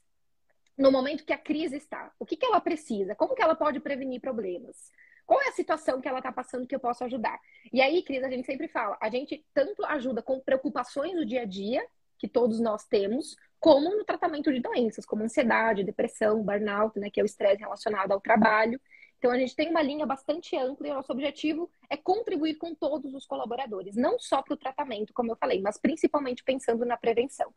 [0.76, 3.14] No momento que a Cris está, o que, que ela precisa?
[3.14, 4.92] Como que ela pode prevenir problemas?
[5.26, 7.38] Qual é a situação que ela está passando que eu posso ajudar?
[7.72, 11.42] E aí, Cris, a gente sempre fala, a gente tanto ajuda com preocupações do dia
[11.42, 11.84] a dia,
[12.18, 17.20] que todos nós temos, como no tratamento de doenças, como ansiedade, depressão, burnout, né, que
[17.20, 18.80] é o estresse relacionado ao trabalho.
[19.18, 22.74] Então, a gente tem uma linha bastante ampla e o nosso objetivo é contribuir com
[22.74, 26.96] todos os colaboradores, não só para o tratamento, como eu falei, mas principalmente pensando na
[26.96, 27.52] prevenção.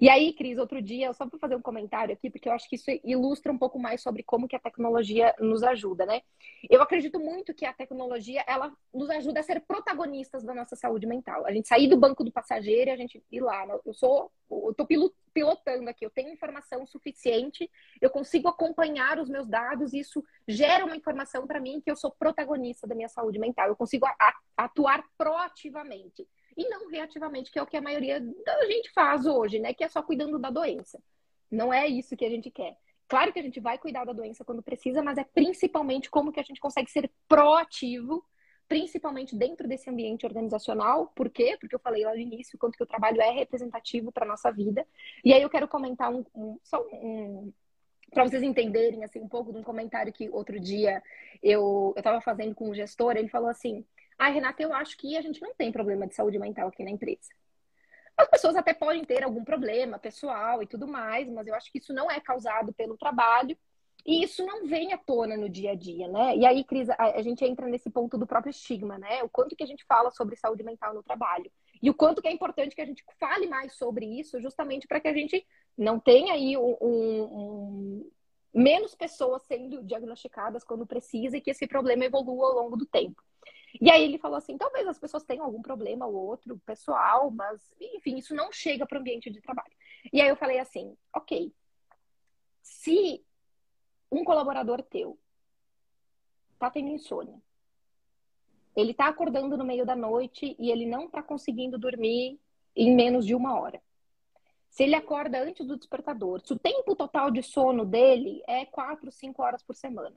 [0.00, 2.76] E aí, Cris, outro dia, só para fazer um comentário aqui, porque eu acho que
[2.76, 6.22] isso ilustra um pouco mais sobre como que a tecnologia nos ajuda, né?
[6.68, 11.06] Eu acredito muito que a tecnologia, ela nos ajuda a ser protagonistas da nossa saúde
[11.06, 11.46] mental.
[11.46, 13.66] A gente sair do banco do passageiro e a gente ir lá.
[13.84, 14.86] Eu sou, eu tô
[15.32, 17.70] pilotando aqui, eu tenho informação suficiente,
[18.00, 21.96] eu consigo acompanhar os meus dados, e isso gera uma informação para mim que eu
[21.96, 23.68] sou protagonista da minha saúde mental.
[23.68, 24.06] Eu consigo
[24.56, 26.26] atuar proativamente.
[26.58, 29.72] E não reativamente, que é o que a maioria da gente faz hoje, né?
[29.72, 31.00] Que é só cuidando da doença.
[31.48, 32.76] Não é isso que a gente quer.
[33.06, 36.40] Claro que a gente vai cuidar da doença quando precisa, mas é principalmente como que
[36.40, 38.24] a gente consegue ser proativo,
[38.66, 41.12] principalmente dentro desse ambiente organizacional.
[41.14, 41.56] Por quê?
[41.60, 44.84] Porque eu falei lá no início quanto que o trabalho é representativo para nossa vida.
[45.24, 47.52] E aí eu quero comentar um, um só um,
[48.10, 51.00] para vocês entenderem assim um pouco de um comentário que outro dia
[51.40, 53.86] eu estava fazendo com o gestor, ele falou assim:
[54.18, 56.90] "Ah, Renata, eu acho que a gente não tem problema de saúde mental aqui na
[56.90, 57.28] empresa.
[58.16, 61.78] As pessoas até podem ter algum problema pessoal e tudo mais, mas eu acho que
[61.78, 63.56] isso não é causado pelo trabalho
[64.04, 66.36] e isso não vem à tona no dia a dia, né?
[66.36, 69.22] E aí, Cris, a, gente entra nesse ponto do próprio estigma, né?
[69.22, 71.50] O quanto que a gente fala sobre saúde mental no trabalho.
[71.82, 74.98] E o quanto que é importante que a gente fale mais sobre isso, justamente para
[74.98, 75.46] que a gente
[75.76, 78.10] não tenha aí um, um, um,
[78.52, 83.22] menos pessoas sendo diagnosticadas quando precisa e que esse problema evolua ao longo do tempo.
[83.80, 87.60] E aí ele falou assim: talvez as pessoas tenham algum problema ou outro pessoal, mas
[87.80, 89.72] enfim, isso não chega para o ambiente de trabalho.
[90.12, 91.52] E aí eu falei assim: ok,
[92.62, 93.24] se
[94.10, 95.18] um colaborador teu
[96.58, 97.40] tá tendo insônia,
[98.74, 102.40] ele tá acordando no meio da noite e ele não tá conseguindo dormir
[102.74, 103.82] em menos de uma hora.
[104.70, 109.10] Se ele acorda antes do despertador, se o tempo total de sono dele é quatro,
[109.10, 110.14] cinco horas por semana.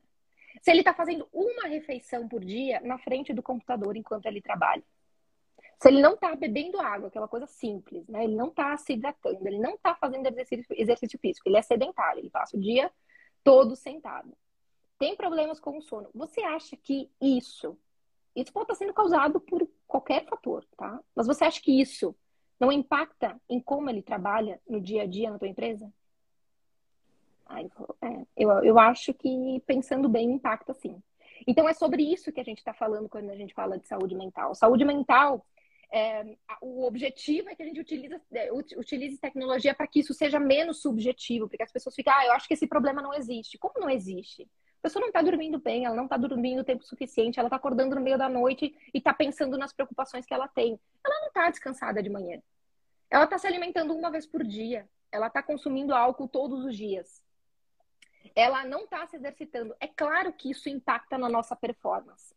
[0.62, 4.84] Se ele está fazendo uma refeição por dia na frente do computador enquanto ele trabalha.
[5.80, 8.24] Se ele não está bebendo água, aquela coisa simples, né?
[8.24, 12.20] Ele não está se hidratando, ele não está fazendo exercício, exercício físico, ele é sedentário,
[12.20, 12.92] ele passa o dia
[13.44, 14.32] todo sentado.
[15.00, 16.12] Tem problemas com o sono.
[16.14, 17.76] Você acha que isso,
[18.36, 21.00] isso pode estar sendo causado por qualquer fator, tá?
[21.16, 22.16] Mas você acha que isso
[22.60, 25.92] não impacta em como ele trabalha no dia a dia na tua empresa?
[27.52, 31.02] Aí falou, é, eu, eu acho que pensando bem impacta sim.
[31.46, 34.16] Então é sobre isso que a gente está falando quando a gente fala de saúde
[34.16, 34.56] mental.
[34.56, 35.46] Saúde mental,
[35.92, 40.40] é, o objetivo é que a gente utilize, é, utilize tecnologia para que isso seja
[40.40, 43.58] menos subjetivo, porque as pessoas ficam, ah, eu acho que esse problema não existe.
[43.58, 44.44] Como não existe?
[44.44, 47.58] A pessoa não está dormindo bem, ela não está dormindo o tempo suficiente, ela está
[47.58, 50.80] acordando no meio da noite e está pensando nas preocupações que ela tem.
[51.06, 52.42] Ela não está descansada de manhã.
[53.10, 54.88] Ela está se alimentando uma vez por dia.
[55.12, 57.22] Ela está consumindo álcool todos os dias
[58.36, 59.76] ela não está se exercitando.
[59.80, 62.34] É claro que isso impacta na nossa performance.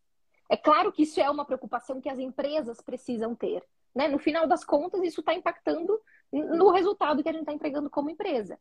[0.48, 3.62] É claro que isso é uma preocupação que as empresas precisam ter.
[3.94, 4.08] Né?
[4.08, 6.00] No final das contas, isso está impactando
[6.32, 8.58] no resultado que a gente está entregando como empresa.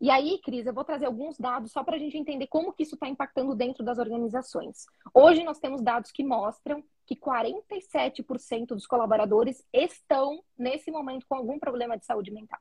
[0.00, 2.84] E aí, Cris, eu vou trazer alguns dados só para a gente entender como que
[2.84, 4.86] isso está impactando dentro das organizações.
[5.12, 11.58] Hoje nós temos dados que mostram que 47% dos colaboradores estão, nesse momento, com algum
[11.58, 12.60] problema de saúde mental.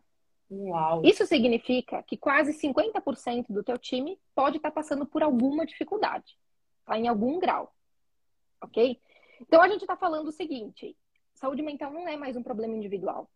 [0.49, 1.01] Uau.
[1.03, 6.37] Isso significa que quase 50% do teu time pode estar tá passando por alguma dificuldade,
[6.85, 6.97] tá?
[6.97, 7.73] em algum grau,
[8.61, 8.99] ok?
[9.41, 10.95] Então a gente está falando o seguinte:
[11.33, 13.29] saúde mental não é mais um problema individual.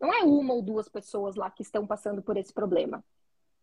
[0.00, 3.04] Não é uma ou duas pessoas lá que estão passando por esse problema.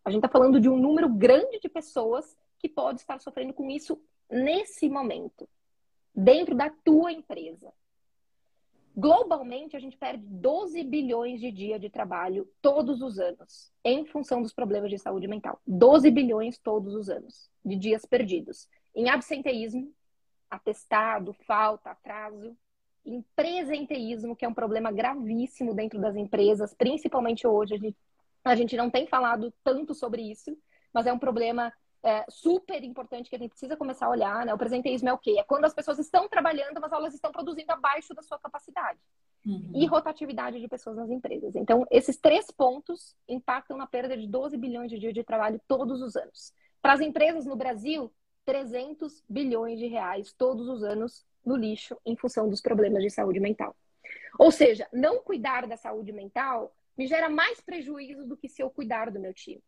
[0.04, 3.70] A gente está falando de um número grande de pessoas que pode estar sofrendo com
[3.70, 4.00] isso
[4.30, 5.48] nesse momento,
[6.14, 7.72] dentro da tua empresa.
[8.96, 14.40] Globalmente, a gente perde 12 bilhões de dia de trabalho todos os anos, em função
[14.40, 15.60] dos problemas de saúde mental.
[15.66, 18.66] 12 bilhões todos os anos de dias perdidos.
[18.94, 19.92] Em absenteísmo,
[20.50, 22.56] atestado, falta, atraso.
[23.04, 27.74] Em presenteísmo, que é um problema gravíssimo dentro das empresas, principalmente hoje.
[27.74, 27.96] A gente,
[28.44, 30.56] a gente não tem falado tanto sobre isso,
[30.90, 31.70] mas é um problema
[32.06, 34.54] é, super importante que a gente precisa começar a olhar, né?
[34.54, 35.36] O presenteísmo é o quê?
[35.40, 39.00] É quando as pessoas estão trabalhando, mas elas estão produzindo abaixo da sua capacidade.
[39.44, 39.72] Uhum.
[39.74, 41.56] E rotatividade de pessoas nas empresas.
[41.56, 46.00] Então, esses três pontos impactam na perda de 12 bilhões de dias de trabalho todos
[46.00, 46.52] os anos.
[46.80, 48.12] Para as empresas no Brasil,
[48.44, 53.40] 300 bilhões de reais todos os anos no lixo em função dos problemas de saúde
[53.40, 53.74] mental.
[54.38, 58.70] Ou seja, não cuidar da saúde mental me gera mais prejuízo do que se eu
[58.70, 59.62] cuidar do meu time.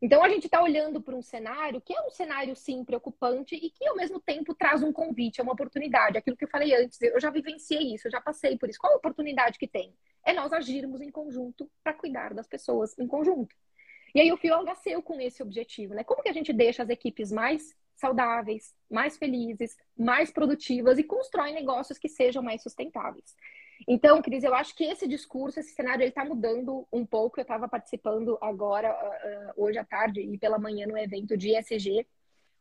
[0.00, 3.70] Então a gente está olhando para um cenário que é um cenário sim preocupante e
[3.70, 6.18] que ao mesmo tempo traz um convite, é uma oportunidade.
[6.18, 8.78] Aquilo que eu falei antes, eu já vivenciei isso, eu já passei por isso.
[8.78, 9.94] Qual a oportunidade que tem?
[10.24, 13.54] É nós agirmos em conjunto para cuidar das pessoas em conjunto.
[14.14, 16.02] E aí o FIO nasceu com esse objetivo, né?
[16.02, 21.52] Como que a gente deixa as equipes mais saudáveis, mais felizes, mais produtivas e constrói
[21.52, 23.34] negócios que sejam mais sustentáveis.
[23.86, 27.38] Então, Cris, eu acho que esse discurso, esse cenário, ele está mudando um pouco.
[27.38, 32.06] Eu estava participando agora, uh, hoje à tarde e pela manhã, no evento de ESG,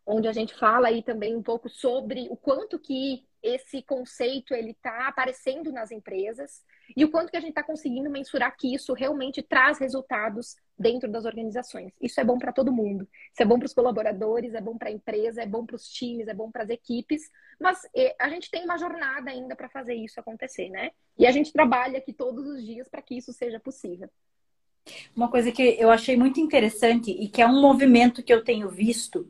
[0.05, 4.71] onde a gente fala aí também um pouco sobre o quanto que esse conceito ele
[4.71, 6.63] está aparecendo nas empresas
[6.95, 11.09] e o quanto que a gente está conseguindo mensurar que isso realmente traz resultados dentro
[11.09, 11.93] das organizações.
[12.01, 13.07] Isso é bom para todo mundo.
[13.31, 15.87] Isso é bom para os colaboradores, é bom para a empresa, é bom para os
[15.89, 17.29] times, é bom para as equipes.
[17.59, 17.81] Mas
[18.19, 20.91] a gente tem uma jornada ainda para fazer isso acontecer, né?
[21.17, 24.09] E a gente trabalha aqui todos os dias para que isso seja possível.
[25.15, 28.69] Uma coisa que eu achei muito interessante e que é um movimento que eu tenho
[28.69, 29.27] visto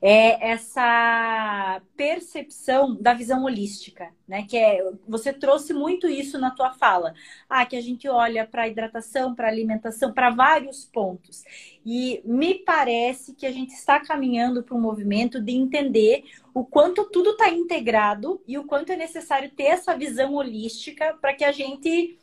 [0.00, 4.44] é essa percepção da visão holística, né?
[4.48, 7.14] Que é você trouxe muito isso na tua fala,
[7.48, 11.44] ah, que a gente olha para a hidratação, para alimentação, para vários pontos.
[11.84, 17.04] E me parece que a gente está caminhando para um movimento de entender o quanto
[17.04, 21.52] tudo está integrado e o quanto é necessário ter essa visão holística para que a
[21.52, 22.18] gente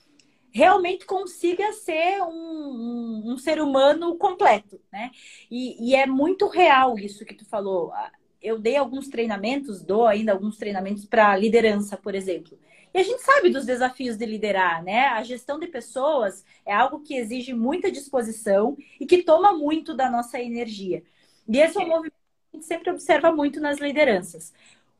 [0.54, 5.10] realmente consiga ser um, um, um ser humano completo, né?
[5.50, 7.92] E, e, é muito real isso que tu falou.
[8.40, 12.58] Eu dei alguns treinamentos, dou ainda alguns treinamentos para liderança, por exemplo.
[12.94, 15.08] E a gente sabe dos desafios de liderar, né?
[15.08, 20.12] A gestão de pessoas é algo que exige muita disposição e que toma muito da
[20.12, 21.04] nossa energia.
[21.48, 24.54] E esse é um movimento que a gente sempre observa muito nas lideranças.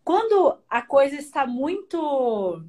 [0.04, 2.64] Quando a coisa está muito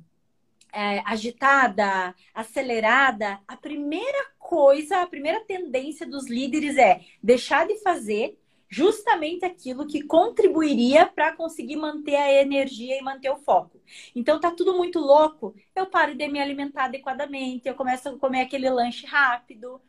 [0.75, 8.39] é, agitada, acelerada, a primeira coisa, a primeira tendência dos líderes é deixar de fazer
[8.69, 13.81] justamente aquilo que contribuiria para conseguir manter a energia e manter o foco.
[14.17, 18.43] Então tá tudo muito louco, eu paro de me alimentar adequadamente, eu começo a comer
[18.43, 19.81] aquele lanche rápido,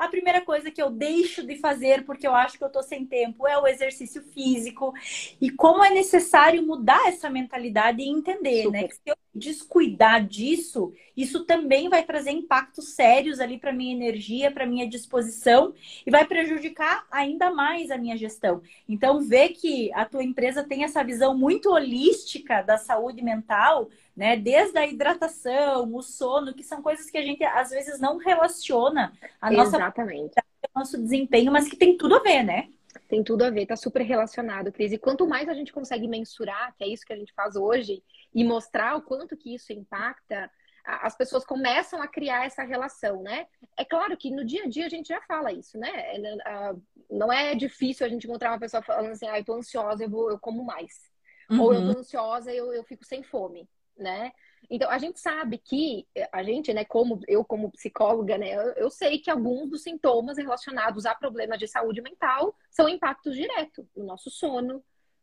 [0.00, 3.04] a primeira coisa que eu deixo de fazer porque eu acho que eu estou sem
[3.04, 4.94] tempo é o exercício físico.
[5.38, 8.88] E como é necessário mudar essa mentalidade e entender, né?
[8.88, 14.50] Que se eu descuidar disso, isso também vai trazer impactos sérios ali para minha energia,
[14.50, 15.72] para minha disposição
[16.04, 18.60] e vai prejudicar ainda mais a minha gestão.
[18.88, 23.88] Então, ver que a tua empresa tem essa visão muito holística da saúde mental
[24.20, 24.36] né?
[24.36, 29.14] Desde a hidratação, o sono, que são coisas que a gente às vezes não relaciona
[29.40, 30.34] a nossa Exatamente.
[30.74, 32.68] nosso desempenho, mas que tem tudo a ver, né?
[33.08, 34.92] Tem tudo a ver, tá super relacionado, Cris.
[34.92, 38.02] E quanto mais a gente consegue mensurar, que é isso que a gente faz hoje,
[38.34, 40.50] e mostrar o quanto que isso impacta,
[40.84, 43.46] as pessoas começam a criar essa relação, né?
[43.76, 45.90] É claro que no dia a dia a gente já fala isso, né?
[46.16, 46.74] É,
[47.10, 50.10] não é difícil a gente encontrar uma pessoa falando assim, ah, eu tô ansiosa, eu,
[50.10, 51.10] vou, eu como mais.
[51.50, 51.60] Uhum.
[51.60, 53.68] Ou eu tô ansiosa, eu, eu fico sem fome
[54.00, 54.32] né?
[54.68, 58.90] Então, a gente sabe que, a gente, né, como eu como psicóloga, né, eu, eu,
[58.90, 64.04] sei que alguns dos sintomas relacionados a problemas de saúde mental são impactos diretos no
[64.04, 64.82] nosso sono,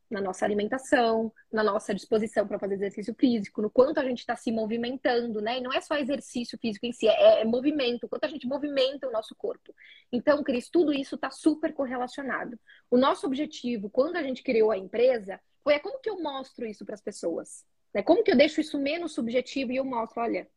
[0.09, 4.35] na nossa alimentação, na nossa disposição para fazer exercício físico, no quanto a gente está
[4.35, 5.57] se movimentando, né?
[5.57, 8.47] E não é só exercício físico em si, é, é movimento, o quanto a gente
[8.47, 9.73] movimenta o nosso corpo.
[10.11, 12.57] Então, Cris, tudo isso está super correlacionado.
[12.89, 16.65] O nosso objetivo, quando a gente criou a empresa, foi é como que eu mostro
[16.65, 17.65] isso para as pessoas?
[17.93, 18.01] Né?
[18.01, 20.47] Como que eu deixo isso menos subjetivo e eu mostro, olha,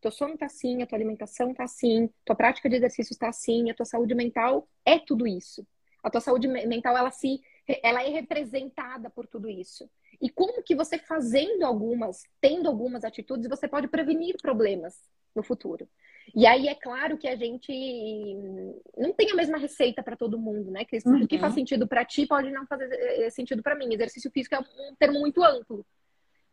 [0.00, 3.70] teu sono tá assim, a tua alimentação tá assim, tua prática de exercício está assim,
[3.70, 5.66] a tua saúde mental é tudo isso.
[6.02, 7.40] A tua saúde mental, ela se
[7.82, 9.88] ela é representada por tudo isso.
[10.20, 14.94] E como que você fazendo algumas, tendo algumas atitudes, você pode prevenir problemas
[15.34, 15.88] no futuro.
[16.34, 17.72] E aí é claro que a gente
[18.96, 20.84] não tem a mesma receita para todo mundo, né?
[20.84, 21.22] Que uhum.
[21.22, 23.92] o que faz sentido para ti pode não fazer eh, sentido para mim.
[23.92, 25.84] Exercício físico é um termo muito amplo.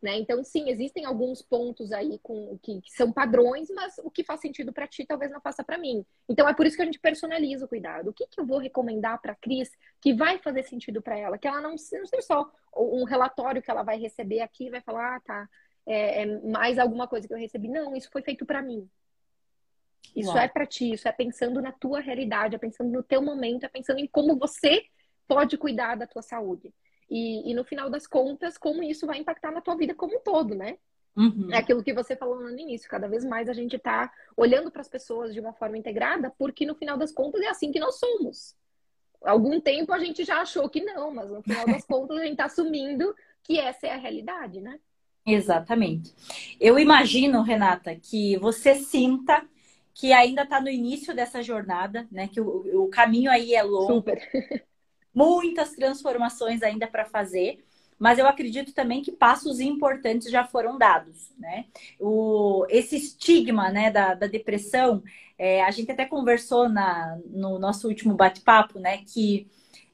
[0.00, 0.16] Né?
[0.18, 4.40] Então, sim, existem alguns pontos aí com que, que são padrões, mas o que faz
[4.40, 6.06] sentido para ti talvez não faça para mim.
[6.28, 8.10] Então, é por isso que a gente personaliza o cuidado.
[8.10, 9.68] O que, que eu vou recomendar para a Cris
[10.00, 11.36] que vai fazer sentido para ela?
[11.36, 14.80] Que ela não, não seja só um relatório que ela vai receber aqui e vai
[14.80, 15.48] falar, ah, tá,
[15.84, 17.68] é, é mais alguma coisa que eu recebi.
[17.68, 18.88] Não, isso foi feito para mim.
[20.14, 20.38] Isso Uau.
[20.38, 23.68] é para ti, isso é pensando na tua realidade, é pensando no teu momento, é
[23.68, 24.84] pensando em como você
[25.26, 26.72] pode cuidar da tua saúde.
[27.10, 30.20] E, e, no final das contas, como isso vai impactar na tua vida como um
[30.20, 30.76] todo, né?
[31.16, 31.48] Uhum.
[31.50, 32.88] É aquilo que você falou no início.
[32.88, 36.66] Cada vez mais a gente está olhando para as pessoas de uma forma integrada, porque
[36.66, 38.54] no final das contas é assim que nós somos.
[39.22, 42.32] Algum tempo a gente já achou que não, mas no final das contas a gente
[42.32, 44.78] está assumindo que essa é a realidade, né?
[45.26, 46.14] Exatamente.
[46.60, 49.44] Eu imagino, Renata, que você sinta
[49.92, 52.28] que ainda está no início dessa jornada, né?
[52.28, 53.94] Que o, o caminho aí é longo.
[53.94, 54.20] Super.
[55.18, 57.64] muitas transformações ainda para fazer,
[57.98, 61.64] mas eu acredito também que passos importantes já foram dados, né?
[61.98, 65.02] O, esse estigma né, da, da depressão,
[65.36, 68.98] é, a gente até conversou na, no nosso último bate-papo, né?
[69.12, 69.48] Que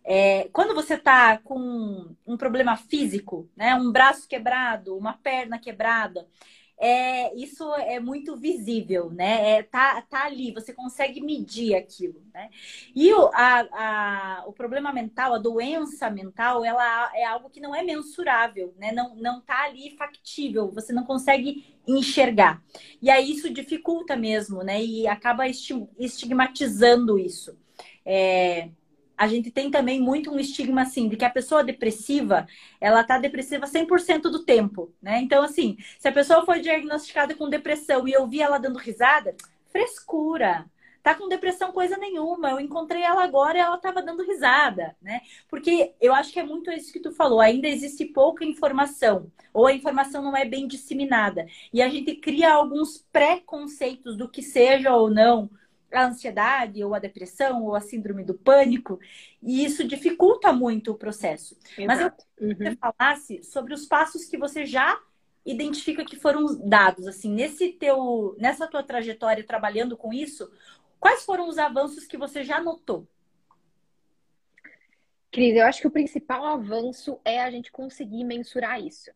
[0.04, 3.74] é, quando você está com um problema físico, né?
[3.74, 6.28] Um braço quebrado, uma perna quebrada,
[6.78, 9.58] é, isso é muito visível, né?
[9.58, 12.50] É, tá, tá ali, você consegue medir aquilo, né?
[12.94, 13.60] E o, a,
[14.40, 18.92] a, o problema mental, a doença mental, ela é algo que não é mensurável, né?
[18.92, 22.62] Não, não tá ali factível, você não consegue enxergar.
[23.00, 24.82] E aí isso dificulta mesmo, né?
[24.82, 27.56] E acaba estigmatizando isso.
[28.04, 28.68] É,
[29.16, 32.46] a gente tem também muito um estigma assim de que a pessoa depressiva,
[32.80, 35.20] ela tá depressiva 100% do tempo, né?
[35.20, 39.34] Então assim, se a pessoa foi diagnosticada com depressão e eu vi ela dando risada,
[39.70, 40.66] frescura.
[41.02, 42.50] Tá com depressão coisa nenhuma.
[42.50, 45.20] Eu encontrei ela agora e ela tava dando risada, né?
[45.50, 49.66] Porque eu acho que é muito isso que tu falou, ainda existe pouca informação ou
[49.66, 51.46] a informação não é bem disseminada.
[51.72, 55.48] E a gente cria alguns preconceitos do que seja ou não
[55.96, 58.98] a ansiedade, ou a depressão, ou a síndrome do pânico,
[59.42, 61.56] e isso dificulta muito o processo.
[61.78, 61.86] Exato.
[61.86, 62.76] Mas eu queria que você uhum.
[62.76, 65.00] falasse sobre os passos que você já
[65.44, 70.50] identifica que foram dados, assim, nesse teu, nessa tua trajetória trabalhando com isso,
[70.98, 73.06] quais foram os avanços que você já notou?
[75.30, 79.10] Cris, eu acho que o principal avanço é a gente conseguir mensurar isso.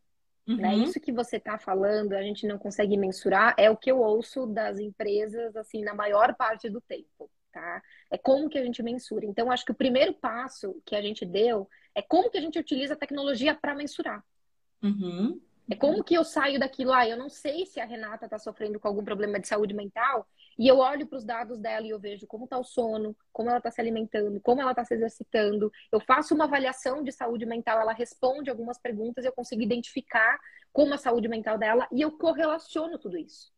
[0.48, 0.54] Né?
[0.54, 0.60] Uhum.
[0.60, 0.74] Né?
[0.76, 4.46] Isso que você está falando, a gente não consegue mensurar, é o que eu ouço
[4.46, 7.82] das empresas, assim, na maior parte do tempo, tá?
[8.10, 9.26] É como que a gente mensura.
[9.26, 12.58] Então, acho que o primeiro passo que a gente deu é como que a gente
[12.58, 14.24] utiliza a tecnologia para mensurar.
[14.82, 15.38] Uhum.
[15.70, 18.80] É como que eu saio daquilo, ah, eu não sei se a Renata está sofrendo
[18.80, 20.26] com algum problema de saúde mental,
[20.58, 23.48] e eu olho para os dados dela e eu vejo como está o sono, como
[23.48, 25.70] ela está se alimentando, como ela está se exercitando.
[25.92, 30.38] Eu faço uma avaliação de saúde mental, ela responde algumas perguntas, eu consigo identificar
[30.72, 33.52] como a saúde mental dela e eu correlaciono tudo isso.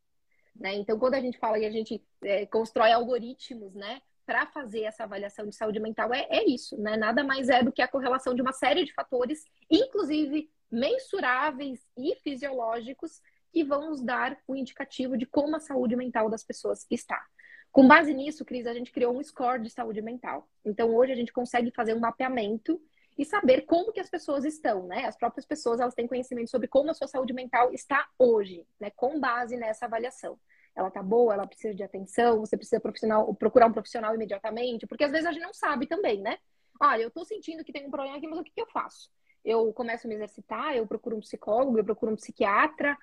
[0.55, 0.75] Né?
[0.75, 5.05] Então, quando a gente fala e a gente é, constrói algoritmos, né, para fazer essa
[5.05, 6.97] avaliação de saúde mental, é, é isso, né?
[6.97, 12.15] Nada mais é do que a correlação de uma série de fatores, inclusive mensuráveis e
[12.23, 13.21] fisiológicos,
[13.53, 17.25] que vão nos dar o um indicativo de como a saúde mental das pessoas está.
[17.73, 20.49] Com base nisso, Cris, a gente criou um score de saúde mental.
[20.65, 22.81] Então, hoje a gente consegue fazer um mapeamento
[23.17, 25.05] e saber como que as pessoas estão, né?
[25.05, 28.91] As próprias pessoas, elas têm conhecimento sobre como a sua saúde mental está hoje, né?
[28.97, 30.39] Com base nessa avaliação.
[30.75, 35.13] Ela está boa, ela precisa de atenção, você precisa procurar um profissional imediatamente, porque às
[35.13, 36.39] vezes a gente não sabe também, né?
[36.81, 39.11] Olha, eu estou sentindo que tem um problema aqui, mas o que, que eu faço?
[39.45, 42.97] Eu começo a me exercitar, eu procuro um psicólogo, eu procuro um psiquiatra,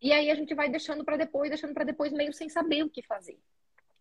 [0.00, 2.90] e aí a gente vai deixando para depois, deixando para depois, meio sem saber o
[2.90, 3.38] que fazer.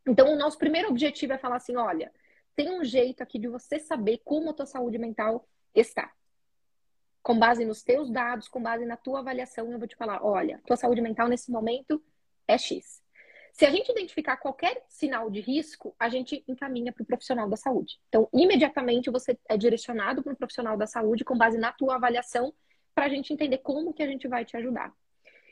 [0.06, 2.12] Então, o nosso primeiro objetivo é falar assim: olha,
[2.56, 6.12] tem um jeito aqui de você saber como a tua saúde mental está.
[7.22, 10.62] Com base nos teus dados, com base na tua avaliação, eu vou te falar: olha,
[10.66, 12.02] tua saúde mental nesse momento
[12.48, 13.02] é X.
[13.52, 17.58] Se a gente identificar qualquer sinal de risco, a gente encaminha para o profissional da
[17.58, 18.00] saúde.
[18.08, 22.54] Então, imediatamente você é direcionado para o profissional da saúde com base na tua avaliação
[22.94, 24.94] para a gente entender como que a gente vai te ajudar.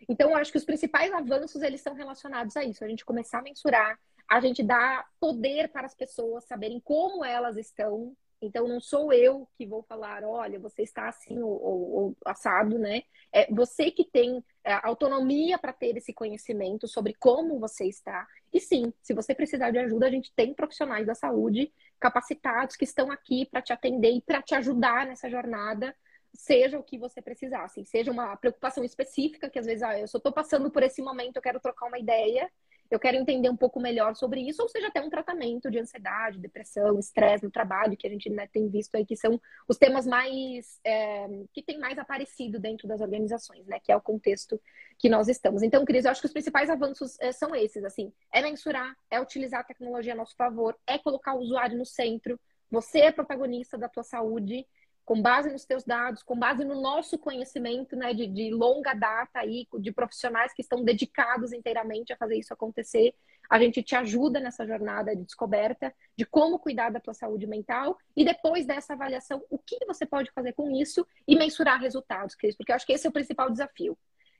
[0.07, 2.83] Então, eu acho que os principais avanços, eles são relacionados a isso.
[2.83, 7.57] A gente começar a mensurar, a gente dar poder para as pessoas saberem como elas
[7.57, 8.15] estão.
[8.41, 12.77] Então, não sou eu que vou falar, olha, você está assim ou, ou, ou assado,
[12.77, 13.03] né?
[13.31, 18.27] É você que tem é, autonomia para ter esse conhecimento sobre como você está.
[18.53, 22.83] E sim, se você precisar de ajuda, a gente tem profissionais da saúde capacitados que
[22.83, 25.95] estão aqui para te atender e para te ajudar nessa jornada
[26.37, 30.07] seja o que você precisar, assim, seja uma preocupação específica, que às vezes, ah, eu
[30.07, 32.49] só estou passando por esse momento, eu quero trocar uma ideia,
[32.89, 36.39] eu quero entender um pouco melhor sobre isso, ou seja, até um tratamento de ansiedade,
[36.39, 40.05] depressão, estresse no trabalho, que a gente né, tem visto aí que são os temas
[40.05, 43.79] mais é, que tem mais aparecido dentro das organizações, né?
[43.83, 44.61] Que é o contexto
[44.99, 45.63] que nós estamos.
[45.63, 49.19] Então, Cris, eu acho que os principais avanços é, são esses, assim, é mensurar, é
[49.19, 53.77] utilizar a tecnologia a nosso favor, é colocar o usuário no centro, você é protagonista
[53.77, 54.65] da tua saúde
[55.05, 59.39] com base nos teus dados, com base no nosso conhecimento né, de, de, longa data
[59.39, 63.13] aí, de profissionais que estão dedicados inteiramente a fazer isso acontecer.
[63.47, 67.97] A gente te ajuda nessa jornada de descoberta de como cuidar da tua saúde mental
[68.15, 72.55] e depois dessa avaliação, o que você pode fazer com isso e mensurar resultados, Cris,
[72.55, 73.95] porque eu acho que esse é o principal desafio.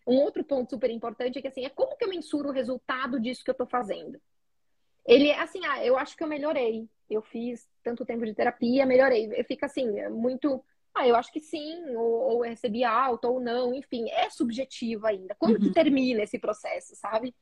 [0.08, 3.20] Um outro ponto super importante é que assim, é como que eu mensuro o resultado
[3.20, 4.20] disso que eu estou fazendo?
[5.06, 6.90] Ele é assim, ah, eu acho que eu melhorei.
[7.10, 9.30] Eu fiz tanto tempo de terapia, melhorei.
[9.44, 10.64] Fica assim, é muito.
[10.94, 15.36] Ah, eu acho que sim, ou, ou recebi alto ou não, enfim, é subjetivo ainda.
[15.36, 15.60] Como uhum.
[15.60, 17.36] que termina esse processo, sabe?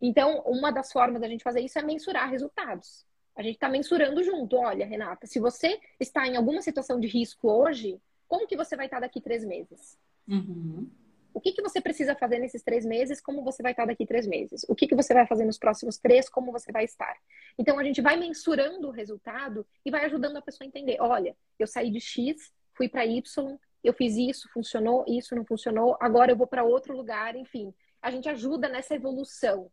[0.00, 3.06] Então, uma das formas da gente fazer isso é mensurar resultados.
[3.36, 4.56] A gente está mensurando junto.
[4.56, 8.86] Olha, Renata, se você está em alguma situação de risco hoje, como que você vai
[8.86, 9.98] estar daqui três meses?
[10.28, 10.88] Uhum.
[11.34, 13.20] O que, que você precisa fazer nesses três meses?
[13.20, 14.64] Como você vai estar daqui três meses?
[14.68, 16.28] O que, que você vai fazer nos próximos três?
[16.28, 17.16] Como você vai estar?
[17.58, 21.36] Então, a gente vai mensurando o resultado e vai ajudando a pessoa a entender: olha,
[21.58, 26.30] eu saí de X, fui para Y, eu fiz isso, funcionou, isso não funcionou, agora
[26.30, 27.74] eu vou para outro lugar, enfim.
[28.00, 29.70] a gente ajuda nessa evolução.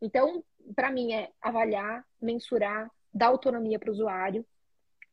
[0.00, 0.42] Então,
[0.74, 4.46] para mim, é avaliar, mensurar, dar autonomia para o usuário,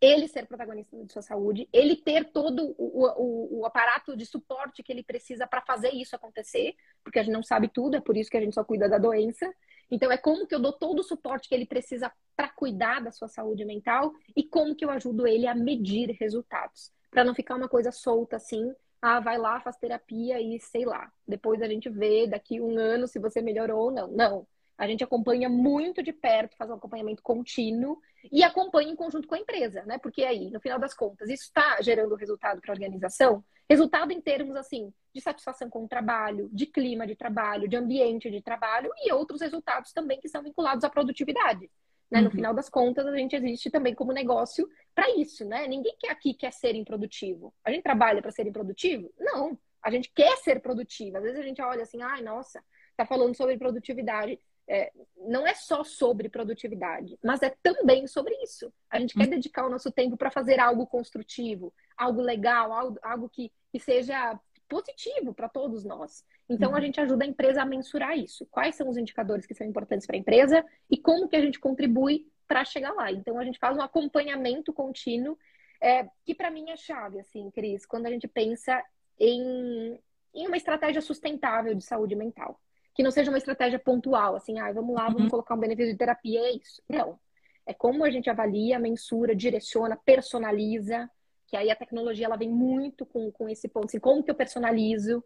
[0.01, 4.81] ele ser protagonista de sua saúde, ele ter todo o, o, o aparato de suporte
[4.81, 8.15] que ele precisa para fazer isso acontecer, porque a gente não sabe tudo, é por
[8.15, 9.51] isso que a gente só cuida da doença.
[9.91, 13.11] Então, é como que eu dou todo o suporte que ele precisa para cuidar da
[13.11, 17.55] sua saúde mental e como que eu ajudo ele a medir resultados, para não ficar
[17.55, 18.73] uma coisa solta assim.
[19.01, 21.11] Ah, vai lá, faz terapia e sei lá.
[21.27, 24.07] Depois a gente vê daqui um ano se você melhorou ou não.
[24.09, 24.47] Não.
[24.77, 27.99] A gente acompanha muito de perto, faz um acompanhamento contínuo
[28.31, 29.97] e acompanha em conjunto com a empresa, né?
[29.97, 33.43] Porque aí, no final das contas, isso está gerando resultado para a organização.
[33.69, 38.29] Resultado em termos, assim, de satisfação com o trabalho, de clima de trabalho, de ambiente
[38.29, 41.69] de trabalho e outros resultados também que são vinculados à produtividade.
[42.09, 42.19] Né?
[42.19, 42.25] Uhum.
[42.25, 45.67] No final das contas, a gente existe também como negócio para isso, né?
[45.67, 47.53] Ninguém quer aqui quer ser improdutivo.
[47.63, 49.11] A gente trabalha para ser improdutivo?
[49.17, 49.57] Não.
[49.81, 51.17] A gente quer ser produtivo.
[51.17, 52.63] Às vezes a gente olha assim, ai, nossa,
[52.97, 54.39] tá falando sobre produtividade
[54.69, 58.71] é, não é só sobre produtividade, mas é também sobre isso.
[58.87, 59.31] A gente quer uhum.
[59.31, 64.39] dedicar o nosso tempo para fazer algo construtivo, algo legal, algo, algo que, que seja
[64.69, 66.23] positivo para todos nós.
[66.47, 66.77] Então, uhum.
[66.77, 68.45] a gente ajuda a empresa a mensurar isso.
[68.51, 71.59] Quais são os indicadores que são importantes para a empresa e como que a gente
[71.59, 73.11] contribui para chegar lá.
[73.11, 75.37] Então, a gente faz um acompanhamento contínuo,
[75.81, 78.83] é, que para mim é chave, assim, Cris, quando a gente pensa
[79.19, 79.99] em,
[80.33, 82.59] em uma estratégia sustentável de saúde mental
[82.99, 85.29] que não seja uma estratégia pontual, assim, ah, vamos lá, vamos uhum.
[85.29, 86.83] colocar um benefício de terapia, é isso.
[86.89, 87.17] Não.
[87.65, 91.09] É como a gente avalia, mensura, direciona, personaliza,
[91.47, 94.35] que aí a tecnologia ela vem muito com, com esse ponto, assim, como que eu
[94.35, 95.23] personalizo.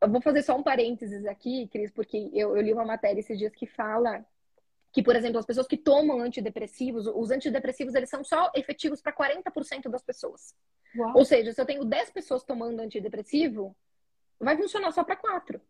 [0.00, 3.38] Eu vou fazer só um parênteses aqui, Cris, porque eu, eu li uma matéria esses
[3.38, 4.24] dias que fala
[4.90, 9.12] que, por exemplo, as pessoas que tomam antidepressivos, os antidepressivos eles são só efetivos para
[9.12, 10.54] 40% das pessoas.
[10.96, 11.18] Uau.
[11.18, 13.76] Ou seja, se eu tenho 10 pessoas tomando antidepressivo,
[14.40, 15.60] vai funcionar só para 4.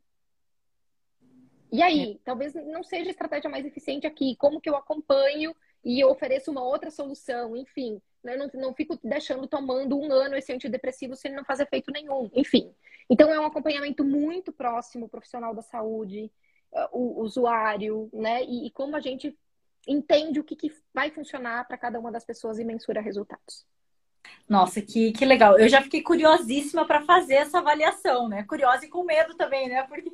[1.72, 2.18] E aí, é.
[2.24, 4.36] talvez não seja a estratégia mais eficiente aqui.
[4.36, 5.54] Como que eu acompanho
[5.84, 7.56] e eu ofereço uma outra solução?
[7.56, 8.34] Enfim, né?
[8.34, 11.92] eu não, não fico deixando tomando um ano esse antidepressivo se ele não faz efeito
[11.92, 12.30] nenhum.
[12.34, 12.72] Enfim.
[13.08, 16.30] Então, é um acompanhamento muito próximo, profissional da saúde,
[16.72, 18.44] eh, o usuário, né?
[18.44, 19.36] E, e como a gente
[19.86, 23.66] entende o que, que vai funcionar para cada uma das pessoas e mensura resultados.
[24.48, 25.58] Nossa, que, que legal.
[25.58, 28.44] Eu já fiquei curiosíssima para fazer essa avaliação, né?
[28.44, 29.82] Curiosa e com medo também, né?
[29.84, 30.12] Porque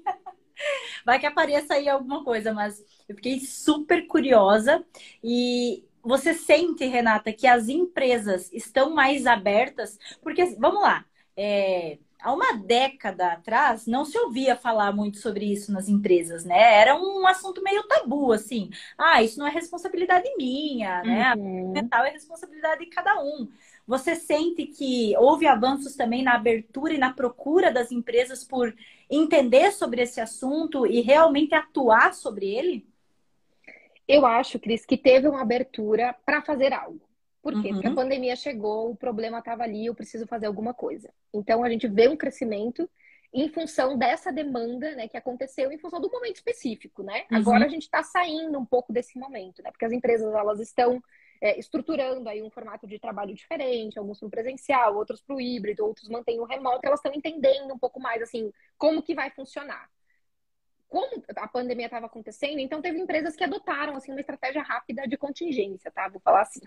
[1.05, 4.85] vai que apareça aí alguma coisa, mas eu fiquei super curiosa.
[5.23, 9.99] E você sente, Renata, que as empresas estão mais abertas?
[10.23, 11.05] Porque, vamos lá,
[11.37, 16.75] é, há uma década atrás não se ouvia falar muito sobre isso nas empresas, né?
[16.81, 18.71] Era um assunto meio tabu, assim.
[18.99, 21.35] Ah, isso não é responsabilidade minha, né?
[21.35, 21.71] Uhum.
[21.71, 23.49] A mental é responsabilidade de cada um.
[23.87, 28.75] Você sente que houve avanços também na abertura e na procura das empresas por
[29.09, 32.87] entender sobre esse assunto e realmente atuar sobre ele?
[34.09, 37.01] Eu acho, Cris, que teve uma abertura para fazer algo.
[37.43, 37.69] Por quê?
[37.69, 37.75] Uhum.
[37.75, 41.13] Porque a pandemia chegou, o problema estava ali, eu preciso fazer alguma coisa.
[41.33, 42.91] Então a gente vê um crescimento
[43.33, 47.25] em função dessa demanda, né, que aconteceu em função do momento específico, né?
[47.31, 47.39] Uhum.
[47.39, 49.71] Agora a gente está saindo um pouco desse momento, né?
[49.71, 51.03] Porque as empresas elas estão
[51.41, 55.85] é, estruturando aí um formato de trabalho diferente, alguns para presencial, outros para o híbrido,
[55.85, 59.89] outros mantêm o remoto, elas estão entendendo um pouco mais assim como que vai funcionar.
[60.89, 65.17] Como a pandemia estava acontecendo, então teve empresas que adotaram assim uma estratégia rápida de
[65.17, 66.09] contingência, tá?
[66.09, 66.61] Vou falar assim,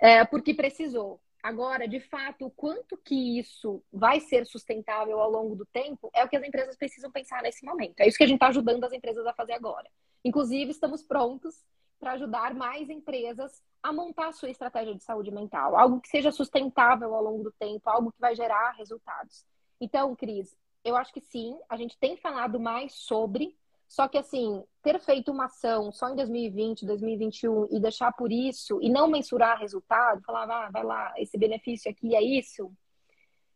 [0.00, 1.20] é, porque precisou.
[1.42, 6.24] Agora, de fato, o quanto que isso vai ser sustentável ao longo do tempo é
[6.24, 8.00] o que as empresas precisam pensar nesse momento.
[8.00, 9.86] É isso que a gente está ajudando as empresas a fazer agora.
[10.24, 11.62] Inclusive, estamos prontos
[12.04, 16.30] para ajudar mais empresas a montar a sua estratégia de saúde mental, algo que seja
[16.30, 19.46] sustentável ao longo do tempo, algo que vai gerar resultados.
[19.80, 23.56] Então, Cris, eu acho que sim, a gente tem falado mais sobre,
[23.88, 28.78] só que assim, ter feito uma ação só em 2020, 2021 e deixar por isso
[28.82, 32.70] e não mensurar resultado, falar, ah, vai lá, esse benefício aqui é isso,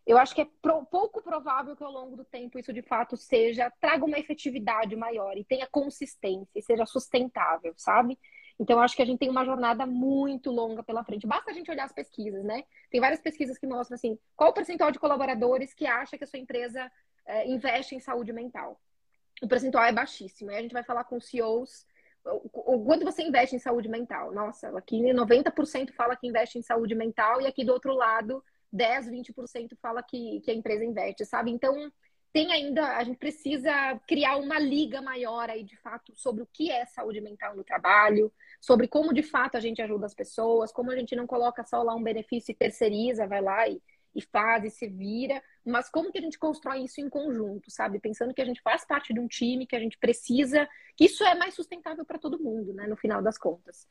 [0.07, 0.49] eu acho que é
[0.90, 5.36] pouco provável que ao longo do tempo isso de fato seja, traga uma efetividade maior
[5.36, 8.18] e tenha consistência e seja sustentável, sabe?
[8.59, 11.26] Então, acho que a gente tem uma jornada muito longa pela frente.
[11.26, 12.64] Basta a gente olhar as pesquisas, né?
[12.90, 16.26] Tem várias pesquisas que mostram assim, qual o percentual de colaboradores que acha que a
[16.26, 16.90] sua empresa
[17.24, 18.80] é, investe em saúde mental.
[19.40, 20.50] O percentual é baixíssimo.
[20.50, 21.86] Aí a gente vai falar com CEOs
[22.24, 24.32] o quanto você investe em saúde mental.
[24.32, 29.09] Nossa, aqui 90% fala que investe em saúde mental e aqui do outro lado 10,
[29.11, 31.50] 20% fala que, que a empresa investe, sabe?
[31.50, 31.90] Então,
[32.32, 33.72] tem ainda, a gente precisa
[34.06, 38.32] criar uma liga maior aí, de fato, sobre o que é saúde mental no trabalho,
[38.61, 41.82] sobre como de fato a gente ajuda as pessoas, como a gente não coloca só
[41.82, 43.80] lá um benefício e terceiriza, vai lá e,
[44.14, 48.00] e faz e se vira, mas como que a gente constrói isso em conjunto, sabe?
[48.00, 51.22] Pensando que a gente faz parte de um time, que a gente precisa, que isso
[51.24, 53.86] é mais sustentável para todo mundo, né, no final das contas.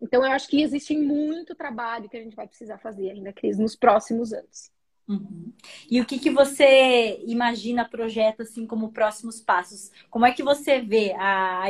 [0.00, 3.56] Então, eu acho que existe muito trabalho que a gente vai precisar fazer ainda, Cris,
[3.56, 4.70] nos próximos anos.
[5.08, 5.52] Uhum.
[5.90, 9.90] E o que, que você imagina, projeta, assim, como próximos passos?
[10.08, 11.68] Como é que você vê a, a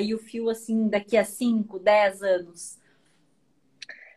[0.51, 2.79] assim, daqui a 5, 10 anos?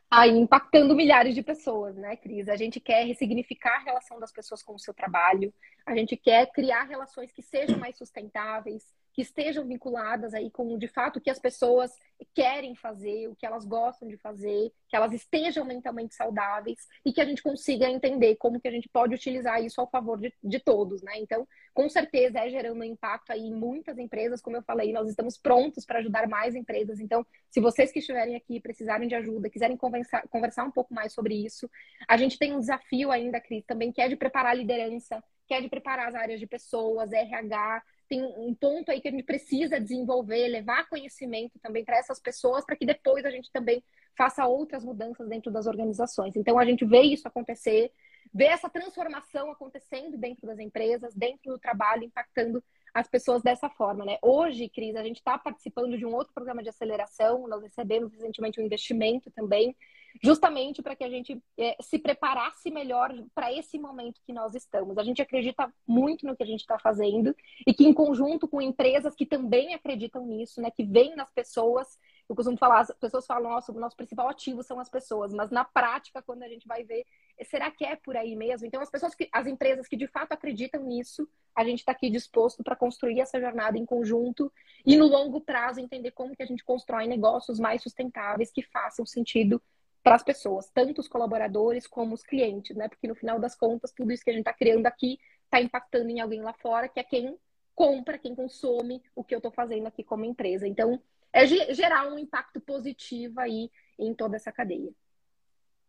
[0.09, 2.47] Aí, impactando milhares de pessoas, né, Cris?
[2.47, 5.53] A gente quer ressignificar a relação das pessoas com o seu trabalho,
[5.85, 8.83] a gente quer criar relações que sejam mais sustentáveis,
[9.15, 11.89] que estejam vinculadas aí com, de fato, o que as pessoas
[12.33, 17.21] querem fazer, o que elas gostam de fazer, que elas estejam mentalmente saudáveis e que
[17.21, 20.59] a gente consiga entender como que a gente pode utilizar isso ao favor de, de
[20.59, 21.13] todos, né?
[21.15, 25.07] Então, com certeza é gerando um impacto aí em muitas empresas, como eu falei, nós
[25.07, 26.99] estamos prontos para ajudar mais empresas.
[26.99, 31.13] Então, se vocês que estiverem aqui precisarem de ajuda, quiserem conversar, conversar um pouco mais
[31.13, 31.69] sobre isso,
[32.05, 35.53] a gente tem um desafio ainda, Cris, também que é de preparar a liderança, que
[35.53, 39.23] é de preparar as áreas de pessoas, RH, tem um ponto aí que a gente
[39.23, 43.83] precisa desenvolver, levar conhecimento também para essas pessoas, para que depois a gente também
[44.17, 46.35] faça outras mudanças dentro das organizações.
[46.35, 47.91] Então, a gente vê isso acontecer,
[48.33, 54.05] vê essa transformação acontecendo dentro das empresas, dentro do trabalho, impactando as pessoas dessa forma,
[54.05, 54.17] né?
[54.21, 58.59] Hoje, Cris, a gente está participando de um outro programa de aceleração, nós recebemos recentemente
[58.59, 59.75] um investimento também,
[60.23, 64.97] justamente para que a gente é, se preparasse melhor para esse momento que nós estamos.
[64.97, 67.35] A gente acredita muito no que a gente está fazendo
[67.65, 71.97] e que, em conjunto com empresas que também acreditam nisso, né, que veem nas pessoas,
[72.27, 75.51] eu costumo falar, as pessoas falam, nossa, o nosso principal ativo são as pessoas, mas
[75.51, 77.05] na prática, quando a gente vai ver,
[77.43, 78.65] será que é por aí mesmo?
[78.65, 82.09] Então, as pessoas que, as empresas que de fato acreditam nisso, a gente está aqui
[82.09, 84.51] disposto para construir essa jornada em conjunto
[84.85, 89.05] e no longo prazo entender como que a gente constrói negócios mais sustentáveis que façam
[89.05, 89.61] sentido
[90.05, 92.87] para as pessoas, tanto os colaboradores como os clientes, né?
[92.87, 96.11] Porque no final das contas, tudo isso que a gente está criando aqui está impactando
[96.11, 97.35] em alguém lá fora, que é quem
[97.73, 100.67] compra, quem consome o que eu estou fazendo aqui como empresa.
[100.67, 101.01] Então,
[101.33, 104.91] é gerar um impacto positivo aí em toda essa cadeia.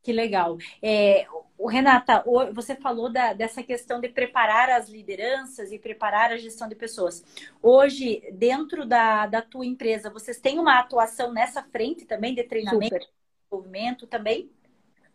[0.02, 0.56] Que legal.
[0.80, 1.26] É,
[1.58, 6.66] o Renata, você falou da, dessa questão de preparar as lideranças e preparar a gestão
[6.66, 7.22] de pessoas.
[7.60, 12.94] Hoje, dentro da, da tua empresa, vocês têm uma atuação nessa frente também de treinamento?
[12.94, 13.15] Super
[13.46, 14.50] desenvolvimento também?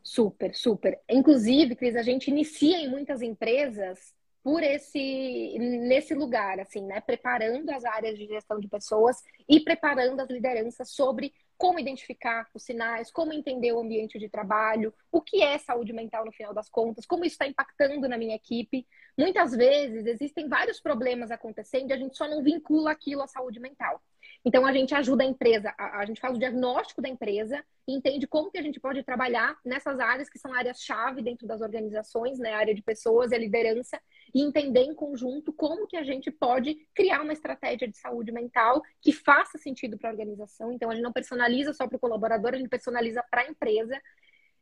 [0.03, 0.99] Super, super.
[1.09, 4.13] Inclusive, Cris, a gente inicia em muitas empresas
[4.43, 6.99] por esse nesse lugar, assim, né?
[6.99, 9.17] Preparando as áreas de gestão de pessoas
[9.47, 14.91] e preparando as lideranças sobre como identificar os sinais, como entender o ambiente de trabalho,
[15.11, 18.36] o que é saúde mental no final das contas, como isso está impactando na minha
[18.36, 18.88] equipe.
[19.15, 23.59] Muitas vezes existem vários problemas acontecendo e a gente só não vincula aquilo à saúde
[23.59, 24.01] mental.
[24.43, 27.93] Então a gente ajuda a empresa, a, a, gente faz o diagnóstico da empresa e
[27.93, 32.39] entende como que a gente pode trabalhar nessas áreas que são áreas-chave dentro das organizações,
[32.39, 32.53] né?
[32.53, 34.01] A área de pessoas e a liderança,
[34.33, 38.81] e entender em conjunto como que a gente pode criar uma estratégia de saúde mental
[38.99, 40.71] que faça sentido para a organização.
[40.71, 44.01] Então a gente não personaliza só para o colaborador, a gente personaliza para a empresa.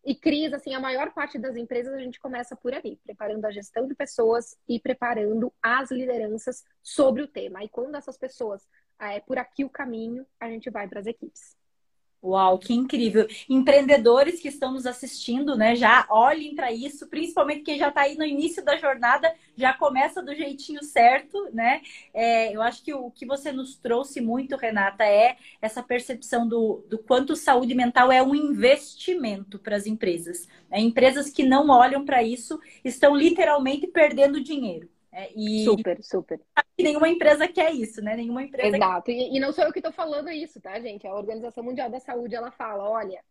[0.03, 3.51] E Cris, assim, a maior parte das empresas a gente começa por ali, preparando a
[3.51, 7.63] gestão de pessoas e preparando as lideranças sobre o tema.
[7.63, 8.67] E quando essas pessoas
[8.99, 11.57] é por aqui o caminho, a gente vai para as equipes.
[12.21, 13.25] Uau, que incrível!
[13.49, 15.73] Empreendedores que estão nos assistindo, né?
[15.73, 20.21] Já olhem para isso, principalmente quem já está aí no início da jornada, já começa
[20.21, 21.81] do jeitinho certo, né?
[22.13, 26.83] É, eu acho que o que você nos trouxe muito, Renata, é essa percepção do,
[26.89, 30.45] do quanto saúde mental é um investimento para as empresas.
[30.69, 30.81] Né?
[30.81, 34.89] Empresas que não olham para isso estão literalmente perdendo dinheiro.
[35.11, 36.39] É, e super, super.
[36.77, 38.15] Nenhuma empresa quer isso, né?
[38.15, 38.77] Nenhuma empresa.
[38.77, 39.05] Exato.
[39.05, 39.13] Quer...
[39.13, 41.07] E, e não sou eu que estou falando isso, tá, gente?
[41.07, 43.23] A Organização Mundial da Saúde ela fala: olha,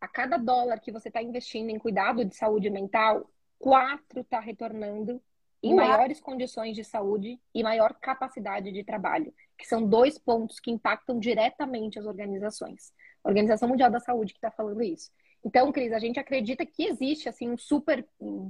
[0.00, 5.20] a cada dólar que você está investindo em cuidado de saúde mental, quatro está retornando
[5.62, 5.86] em Uau.
[5.86, 11.18] maiores condições de saúde e maior capacidade de trabalho, que são dois pontos que impactam
[11.18, 12.92] diretamente as organizações.
[13.24, 15.10] A Organização Mundial da Saúde que está falando isso.
[15.46, 18.04] Então, Cris, a gente acredita que existe assim um super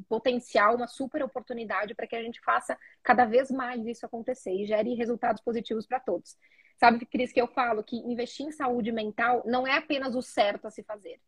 [0.08, 4.64] potencial, uma super oportunidade para que a gente faça cada vez mais isso acontecer e
[4.64, 6.38] gere resultados positivos para todos.
[6.80, 10.66] Sabe, Cris, que eu falo que investir em saúde mental não é apenas o certo
[10.66, 11.20] a se fazer.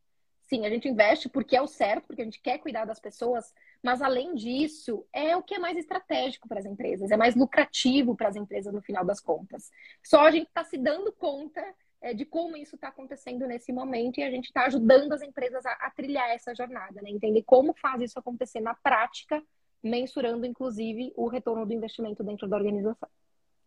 [0.47, 3.53] Sim, a gente investe porque é o certo, porque a gente quer cuidar das pessoas,
[3.83, 8.17] mas além disso, é o que é mais estratégico para as empresas, é mais lucrativo
[8.17, 9.71] para as empresas no final das contas.
[10.03, 11.63] Só a gente está se dando conta
[12.01, 15.65] é, de como isso está acontecendo nesse momento e a gente está ajudando as empresas
[15.67, 17.11] a, a, trilhar essa jornada, né?
[17.11, 19.43] Entender como faz isso acontecer na prática,
[19.83, 23.09] mensurando inclusive o retorno do investimento dentro da organização.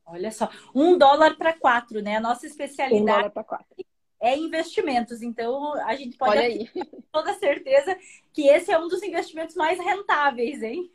[0.06, 2.18] Olha só, um dólar para quatro, né?
[2.18, 3.02] A nossa especialidade.
[3.02, 3.86] Um dólar para quatro.
[4.20, 5.22] é investimentos.
[5.22, 7.98] Então, a gente pode ter toda certeza
[8.34, 10.92] que esse é um dos investimentos mais rentáveis, hein?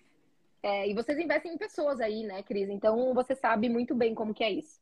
[0.63, 2.69] É, e vocês investem em pessoas aí, né, Cris?
[2.69, 4.81] Então, você sabe muito bem como que é isso.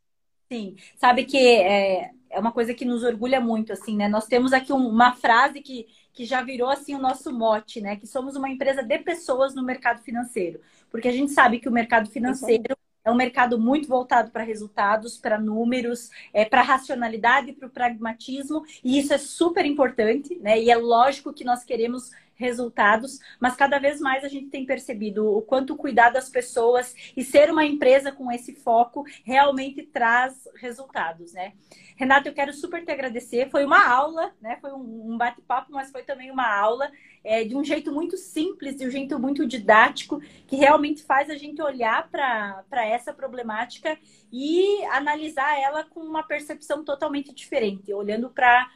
[0.51, 4.09] Sim, sabe que é, é uma coisa que nos orgulha muito, assim, né?
[4.09, 7.97] Nós temos aqui um, uma frase que, que já virou, assim, o nosso mote, né?
[7.97, 10.61] Que somos uma empresa de pessoas no mercado financeiro.
[10.90, 15.18] Porque a gente sabe que o mercado financeiro é um mercado muito voltado para resultados,
[15.18, 20.61] para números, é, para racionalidade, para o pragmatismo, e isso é super importante, né?
[20.61, 25.37] E é lógico que nós queremos resultados, mas cada vez mais a gente tem percebido
[25.37, 31.32] o quanto cuidar das pessoas e ser uma empresa com esse foco realmente traz resultados,
[31.32, 31.53] né?
[31.97, 33.51] Renata, eu quero super te agradecer.
[33.51, 34.59] Foi uma aula, né?
[34.61, 36.91] Foi um bate-papo, mas foi também uma aula
[37.22, 41.37] é, de um jeito muito simples, de um jeito muito didático, que realmente faz a
[41.37, 43.97] gente olhar para essa problemática
[44.32, 48.68] e analisar ela com uma percepção totalmente diferente, olhando para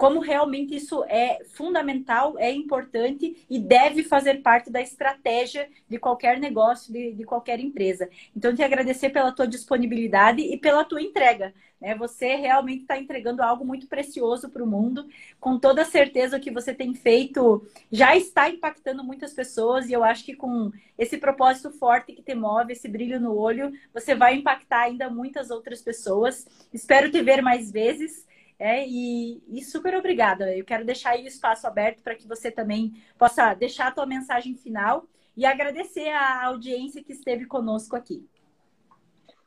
[0.00, 6.40] como realmente isso é fundamental, é importante e deve fazer parte da estratégia de qualquer
[6.40, 8.08] negócio, de, de qualquer empresa.
[8.34, 11.52] Então, te agradecer pela tua disponibilidade e pela tua entrega.
[11.78, 11.94] Né?
[11.96, 15.06] Você realmente está entregando algo muito precioso para o mundo.
[15.38, 20.02] Com toda certeza, o que você tem feito já está impactando muitas pessoas e eu
[20.02, 24.34] acho que com esse propósito forte que te move, esse brilho no olho, você vai
[24.34, 26.46] impactar ainda muitas outras pessoas.
[26.72, 28.29] Espero te ver mais vezes.
[28.60, 30.54] É, e, e, super obrigada.
[30.54, 34.04] Eu quero deixar aí o espaço aberto para que você também possa deixar a tua
[34.04, 38.28] mensagem final e agradecer a audiência que esteve conosco aqui.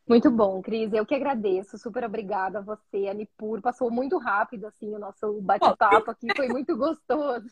[0.10, 0.92] Muito bom, Cris.
[0.92, 1.78] Eu que agradeço.
[1.78, 3.62] Super obrigada a você, a Nipur.
[3.62, 7.48] Passou muito rápido assim o nosso bate-papo aqui, foi muito gostoso.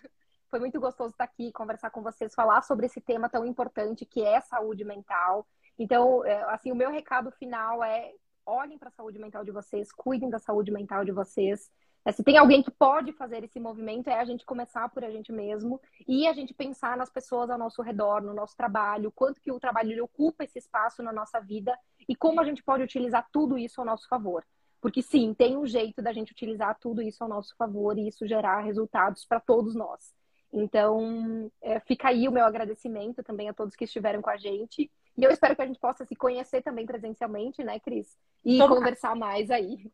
[0.50, 4.24] Foi muito gostoso estar aqui, conversar com vocês, falar sobre esse tema tão importante que
[4.24, 5.48] é saúde mental.
[5.78, 8.12] Então, é, assim, o meu recado final é
[8.52, 11.72] olhem para a saúde mental de vocês, cuidem da saúde mental de vocês.
[12.04, 15.12] É, se tem alguém que pode fazer esse movimento, é a gente começar por a
[15.12, 19.40] gente mesmo e a gente pensar nas pessoas ao nosso redor, no nosso trabalho, quanto
[19.40, 21.78] que o trabalho ocupa esse espaço na nossa vida
[22.10, 24.44] e como a gente pode utilizar tudo isso ao nosso favor.
[24.82, 28.28] Porque sim, tem um jeito da gente utilizar tudo isso ao nosso favor e isso
[28.28, 30.12] gerar resultados para todos nós.
[30.52, 34.92] Então, é, fica aí o meu agradecimento também a todos que estiveram com a gente.
[35.18, 38.18] E eu espero que a gente possa se conhecer também presencialmente, né, Cris?
[38.44, 39.92] E conversar mais aí.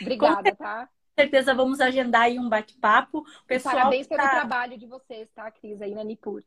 [0.00, 0.86] Obrigada, tá?
[0.86, 3.24] Com certeza vamos agendar aí um bate-papo.
[3.62, 4.30] Parabéns pelo tá...
[4.30, 6.42] trabalho de vocês, tá, Cris, aí na Nipur.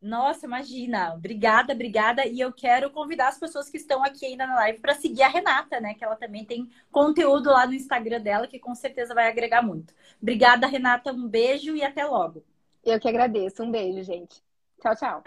[0.00, 1.14] Nossa, imagina.
[1.14, 2.26] Obrigada, obrigada.
[2.26, 5.28] E eu quero convidar as pessoas que estão aqui ainda na live para seguir a
[5.28, 5.94] Renata, né?
[5.94, 9.94] Que ela também tem conteúdo lá no Instagram dela que com certeza vai agregar muito.
[10.20, 11.12] Obrigada, Renata.
[11.12, 12.42] Um beijo e até logo.
[12.82, 13.62] Eu que agradeço.
[13.62, 14.42] Um beijo, gente.
[14.80, 15.22] Tchau, tchau.